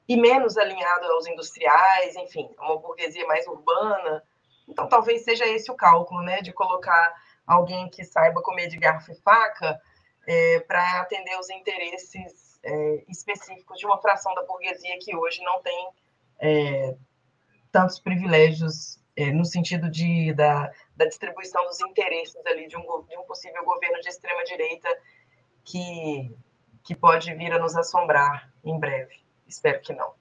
[0.07, 4.23] e menos alinhado aos industriais, enfim, uma burguesia mais urbana.
[4.67, 6.41] Então, talvez seja esse o cálculo, né?
[6.41, 7.15] De colocar
[7.45, 9.79] alguém que saiba comer de garfo e faca
[10.27, 15.61] é, para atender os interesses é, específicos de uma fração da burguesia que hoje não
[15.61, 15.89] tem
[16.39, 16.95] é,
[17.71, 23.17] tantos privilégios é, no sentido de, da, da, distribuição dos interesses ali de um, de
[23.17, 24.89] um possível governo de extrema direita
[25.63, 26.35] que,
[26.83, 29.15] que pode vir a nos assombrar em breve.
[29.47, 30.13] Espero que não.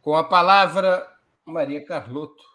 [0.00, 1.06] Com a palavra,
[1.44, 2.53] Maria Carlotto.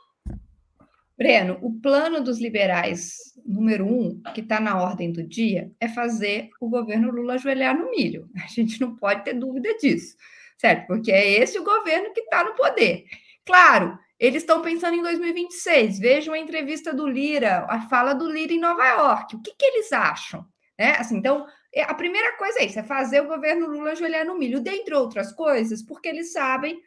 [1.20, 6.50] Breno, o plano dos liberais número um, que está na ordem do dia, é fazer
[6.62, 8.30] o governo Lula ajoelhar no milho.
[8.42, 10.16] A gente não pode ter dúvida disso,
[10.58, 10.88] certo?
[10.88, 13.04] Porque é esse o governo que está no poder.
[13.46, 16.00] Claro, eles estão pensando em 2026.
[16.00, 19.36] Vejam a entrevista do Lira, a fala do Lira em Nova York.
[19.36, 20.46] O que, que eles acham?
[20.80, 20.92] Né?
[20.92, 21.46] Assim, então,
[21.76, 24.96] é, a primeira coisa é isso: é fazer o governo Lula ajoelhar no milho, dentre
[24.96, 26.80] outras coisas, porque eles sabem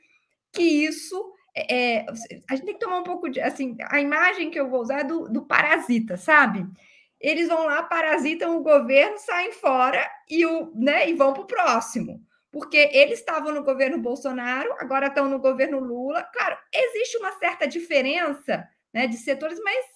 [0.54, 2.06] que isso é, é,
[2.48, 3.40] a gente tem que tomar um pouco de.
[3.40, 6.66] Assim, a imagem que eu vou usar é do, do parasita, sabe?
[7.20, 11.46] Eles vão lá, parasitam o governo, saem fora e, o, né, e vão para o
[11.46, 12.20] próximo.
[12.50, 16.22] Porque eles estavam no governo Bolsonaro, agora estão no governo Lula.
[16.24, 19.86] Claro, existe uma certa diferença né, de setores, mas,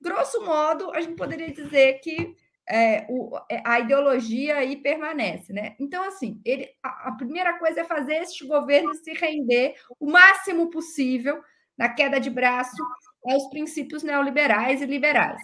[0.00, 2.34] grosso modo, a gente poderia dizer que
[2.70, 5.74] é, o, é, a ideologia aí permanece, né?
[5.80, 11.42] Então, assim, ele, a, primeira coisa é fazer este governo se render o máximo possível
[11.76, 12.76] na queda de braço
[13.24, 15.42] aos princípios neoliberais e liberais.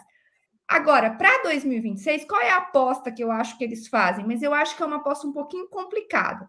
[0.69, 4.25] Agora, para 2026, qual é a aposta que eu acho que eles fazem?
[4.25, 6.49] Mas eu acho que é uma aposta um pouquinho complicada.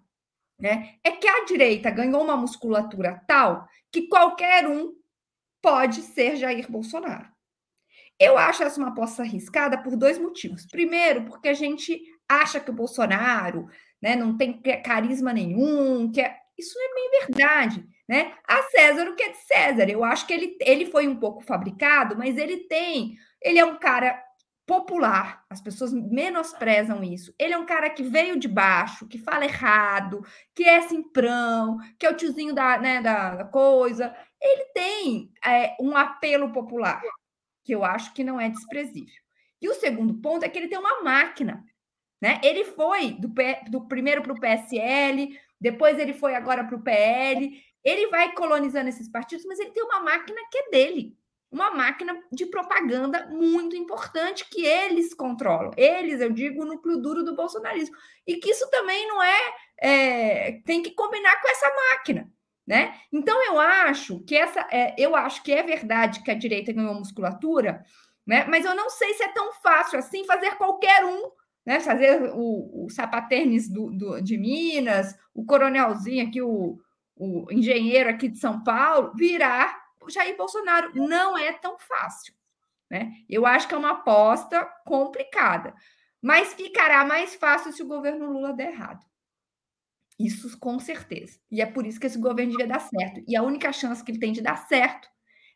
[0.60, 0.96] Né?
[1.04, 4.96] É que a direita ganhou uma musculatura tal que qualquer um
[5.62, 7.37] pode ser Jair Bolsonaro.
[8.20, 10.66] Eu acho essa uma aposta arriscada por dois motivos.
[10.66, 13.68] Primeiro, porque a gente acha que o Bolsonaro
[14.02, 16.36] né, não tem carisma nenhum, que é...
[16.58, 17.86] isso é bem verdade.
[18.08, 18.34] Né?
[18.48, 19.90] A César o que é de César.
[19.90, 23.18] Eu acho que ele, ele foi um pouco fabricado, mas ele tem.
[23.42, 24.24] Ele é um cara
[24.66, 27.34] popular, as pessoas menosprezam isso.
[27.40, 30.22] Ele é um cara que veio de baixo, que fala errado,
[30.54, 34.14] que é simprão, que é o tiozinho da, né, da coisa.
[34.42, 37.02] Ele tem é, um apelo popular
[37.68, 39.22] que eu acho que não é desprezível.
[39.62, 41.66] E o segundo ponto é que ele tem uma máquina.
[42.22, 42.40] Né?
[42.42, 43.28] Ele foi do,
[43.70, 47.62] do primeiro para o PSL, depois ele foi agora para o PL.
[47.84, 51.18] Ele vai colonizando esses partidos, mas ele tem uma máquina que é dele.
[51.52, 55.72] Uma máquina de propaganda muito importante que eles controlam.
[55.76, 57.98] Eles, eu digo, o núcleo duro do bolsonarismo.
[58.26, 59.40] E que isso também não é,
[59.82, 62.32] é tem que combinar com essa máquina.
[62.68, 62.94] Né?
[63.14, 66.94] Então eu acho que essa é, eu acho que é verdade que a direita ganhou
[66.96, 67.82] musculatura,
[68.26, 68.46] né?
[68.50, 71.32] Mas eu não sei se é tão fácil assim fazer qualquer um,
[71.66, 71.80] né?
[71.80, 72.88] Fazer o, o
[73.72, 76.78] do, do, de Minas, o coronelzinho aqui, o,
[77.16, 80.92] o engenheiro aqui de São Paulo, virar Jair Bolsonaro.
[80.96, 82.34] Não é tão fácil.
[82.90, 83.12] Né?
[83.30, 85.74] Eu acho que é uma aposta complicada,
[86.22, 89.06] mas ficará mais fácil se o governo Lula der errado.
[90.20, 91.40] Isso com certeza.
[91.52, 93.24] E é por isso que esse governo devia dar certo.
[93.28, 95.08] E a única chance que ele tem de dar certo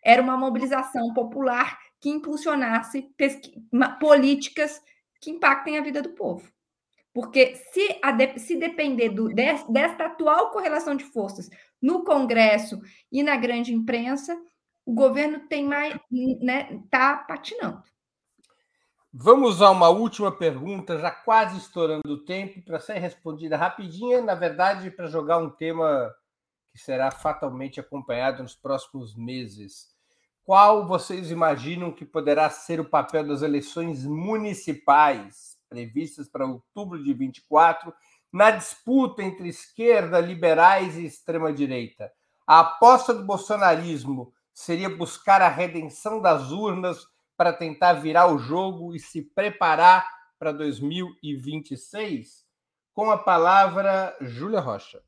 [0.03, 3.09] era uma mobilização popular que impulsionasse
[3.99, 4.82] políticas
[5.20, 6.51] que impactem a vida do povo.
[7.14, 11.49] Porque se, de, se depender do, desta atual correlação de forças
[11.82, 12.80] no Congresso
[13.12, 14.39] e na grande imprensa,
[14.86, 15.95] o governo tem mais,
[16.41, 17.84] né, tá patinando.
[19.14, 24.34] Vamos a uma última pergunta, já quase estourando o tempo, para ser respondida rapidinha, na
[24.34, 26.09] verdade, para jogar um tema
[26.72, 29.89] que será fatalmente acompanhado nos próximos meses.
[30.45, 37.14] Qual vocês imaginam que poderá ser o papel das eleições municipais previstas para outubro de
[37.14, 37.93] 24
[38.32, 42.09] na disputa entre esquerda, liberais e extrema-direita?
[42.47, 47.11] A aposta do bolsonarismo seria buscar a redenção das urnas
[47.41, 52.45] para tentar virar o jogo e se preparar para 2026?
[52.93, 55.01] Com a palavra, Júlia Rocha.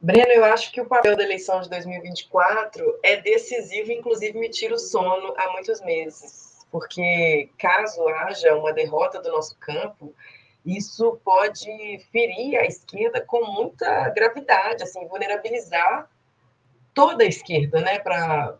[0.00, 4.76] Breno, eu acho que o papel da eleição de 2024 é decisivo, inclusive me tira
[4.76, 10.14] o sono há muitos meses, porque caso haja uma derrota do nosso campo,
[10.64, 16.08] isso pode ferir a esquerda com muita gravidade, assim, vulnerabilizar
[16.94, 18.56] toda a esquerda, né, para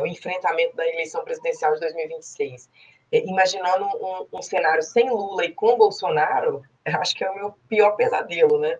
[0.00, 2.68] o enfrentamento da eleição presidencial de 2026.
[3.10, 7.54] É, imaginando um, um, cenário sem Lula e com Bolsonaro, acho que é o meu
[7.68, 8.78] pior pesadelo, né?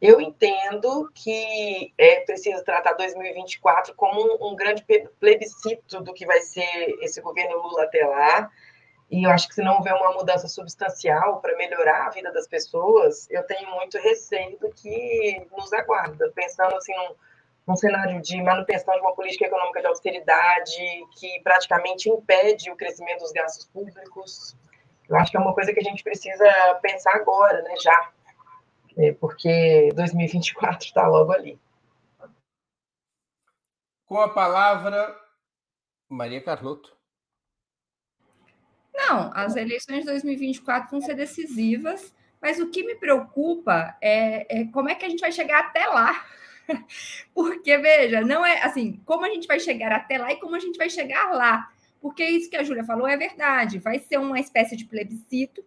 [0.00, 4.84] Eu entendo que é preciso tratar 2024 como um, um grande
[5.18, 8.50] plebiscito do que vai ser esse governo Lula até lá,
[9.10, 12.48] e eu acho que se não houver uma mudança substancial para melhorar a vida das
[12.48, 16.30] pessoas, eu tenho muito receio do que nos aguarda.
[16.34, 17.14] Pensando assim num,
[17.66, 23.20] um cenário de manutenção de uma política econômica de austeridade que praticamente impede o crescimento
[23.20, 24.56] dos gastos públicos.
[25.08, 26.44] Eu acho que é uma coisa que a gente precisa
[26.82, 28.12] pensar agora, né, já,
[28.96, 31.58] é, porque 2024 está logo ali.
[34.06, 35.18] Com a palavra,
[36.08, 36.94] Maria Carlotto.
[38.94, 44.64] Não, as eleições de 2024 vão ser decisivas, mas o que me preocupa é, é
[44.66, 46.24] como é que a gente vai chegar até lá.
[47.34, 50.60] Porque, veja, não é assim, como a gente vai chegar até lá e como a
[50.60, 51.70] gente vai chegar lá.
[52.00, 55.64] Porque isso que a Júlia falou é verdade, vai ser uma espécie de plebiscito.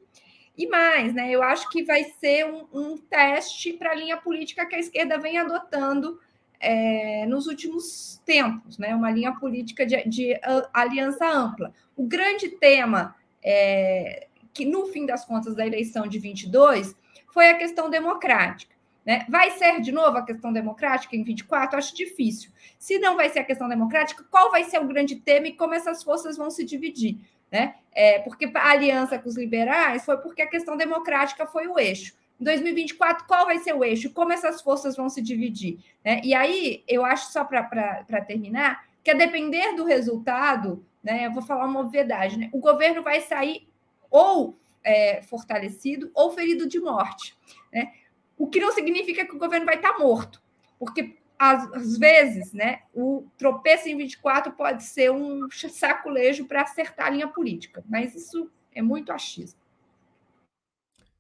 [0.58, 1.30] E mais, né?
[1.32, 5.20] Eu acho que vai ser um, um teste para a linha política que a esquerda
[5.20, 6.20] vem adotando
[6.60, 8.96] é, nos últimos tempos, né?
[8.96, 10.40] Uma linha política de, de
[10.74, 11.74] aliança ampla.
[11.96, 16.96] O grande tema é, que, no fim das contas, da eleição de 22
[17.28, 18.77] foi a questão democrática.
[19.08, 19.26] Né?
[19.30, 21.78] Vai ser de novo a questão democrática em 24?
[21.78, 22.52] Acho difícil.
[22.78, 25.74] Se não vai ser a questão democrática, qual vai ser o grande tema e como
[25.74, 27.18] essas forças vão se dividir?
[27.50, 27.76] Né?
[27.94, 32.18] É, porque a aliança com os liberais foi porque a questão democrática foi o eixo.
[32.38, 34.12] Em 2024, qual vai ser o eixo?
[34.12, 35.80] Como essas forças vão se dividir?
[36.04, 36.20] Né?
[36.22, 41.42] E aí, eu acho, só para terminar, que a depender do resultado, né, eu vou
[41.42, 42.50] falar uma obviedade, né?
[42.52, 43.70] o governo vai sair
[44.12, 47.34] ou é, fortalecido ou ferido de morte.
[47.72, 47.94] Né?
[48.38, 50.42] O que não significa que o governo vai estar morto,
[50.78, 57.08] porque às, às vezes, né, o tropeço em 24 pode ser um saculejo para acertar
[57.08, 59.60] a linha política, mas isso é muito achismo.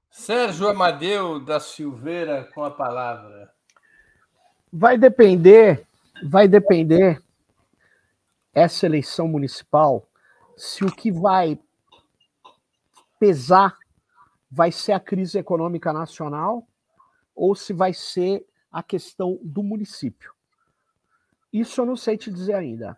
[0.09, 3.53] Sérgio Amadeu da Silveira com a palavra.
[4.73, 5.85] Vai depender,
[6.23, 7.21] vai depender
[8.53, 10.07] essa eleição municipal
[10.55, 11.59] se o que vai
[13.19, 13.77] pesar
[14.49, 16.67] vai ser a crise econômica nacional
[17.37, 20.33] ou se vai ser a questão do município.
[21.53, 22.97] Isso eu não sei te dizer ainda.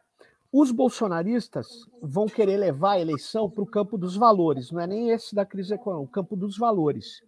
[0.51, 5.11] Os bolsonaristas vão querer levar a eleição para o campo dos valores, não é nem
[5.11, 7.21] esse da crise econômica, o campo dos valores.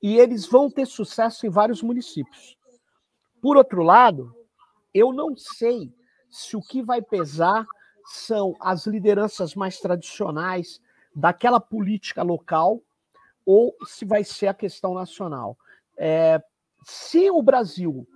[0.00, 2.56] E eles vão ter sucesso em vários municípios.
[3.40, 4.32] Por outro lado,
[4.94, 5.92] eu não sei
[6.30, 7.66] se o que vai pesar
[8.04, 10.80] são as lideranças mais tradicionais
[11.14, 12.80] daquela política local
[13.44, 15.56] ou se vai ser a questão nacional.
[15.98, 16.42] É,
[16.84, 18.06] se o Brasil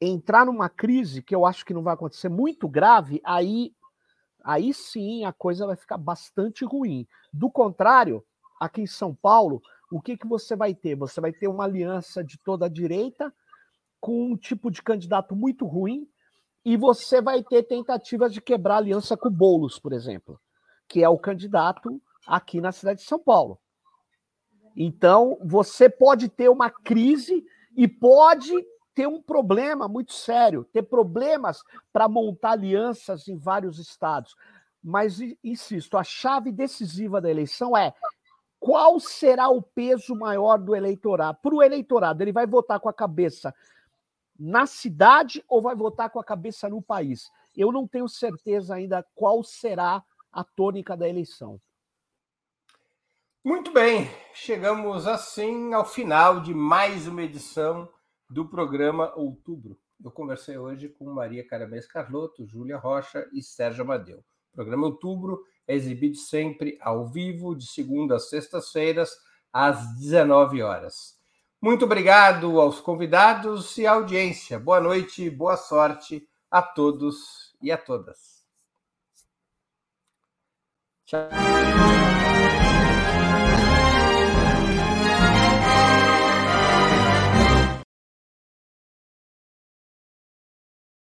[0.00, 3.72] entrar numa crise, que eu acho que não vai acontecer, muito grave, aí,
[4.44, 7.06] aí sim a coisa vai ficar bastante ruim.
[7.32, 8.24] Do contrário,
[8.60, 10.94] aqui em São Paulo, o que, que você vai ter?
[10.96, 13.32] Você vai ter uma aliança de toda a direita
[14.00, 16.08] com um tipo de candidato muito ruim
[16.64, 20.40] e você vai ter tentativas de quebrar aliança com o Boulos, por exemplo,
[20.88, 23.58] que é o candidato aqui na cidade de São Paulo.
[24.76, 28.52] Então, você pode ter uma crise e pode
[28.94, 31.62] ter um problema muito sério, ter problemas
[31.92, 34.36] para montar alianças em vários estados.
[34.82, 37.94] Mas, insisto, a chave decisiva da eleição é
[38.58, 41.38] qual será o peso maior do eleitorado?
[41.42, 43.54] Para o eleitorado, ele vai votar com a cabeça
[44.38, 47.30] na cidade ou vai votar com a cabeça no país?
[47.56, 50.02] Eu não tenho certeza ainda qual será
[50.32, 51.60] a tônica da eleição.
[53.46, 57.88] Muito bem, chegamos assim ao final de mais uma edição
[58.28, 59.78] do programa Outubro.
[60.02, 64.18] Eu conversei hoje com Maria Caramês Carlotto, Júlia Rocha e Sérgio Amadeu.
[64.18, 69.16] O programa Outubro é exibido sempre ao vivo, de segunda a sextas-feiras,
[69.52, 71.16] às 19 horas.
[71.62, 74.58] Muito obrigado aos convidados e à audiência.
[74.58, 78.44] Boa noite, boa sorte a todos e a todas.
[81.04, 81.28] Tchau.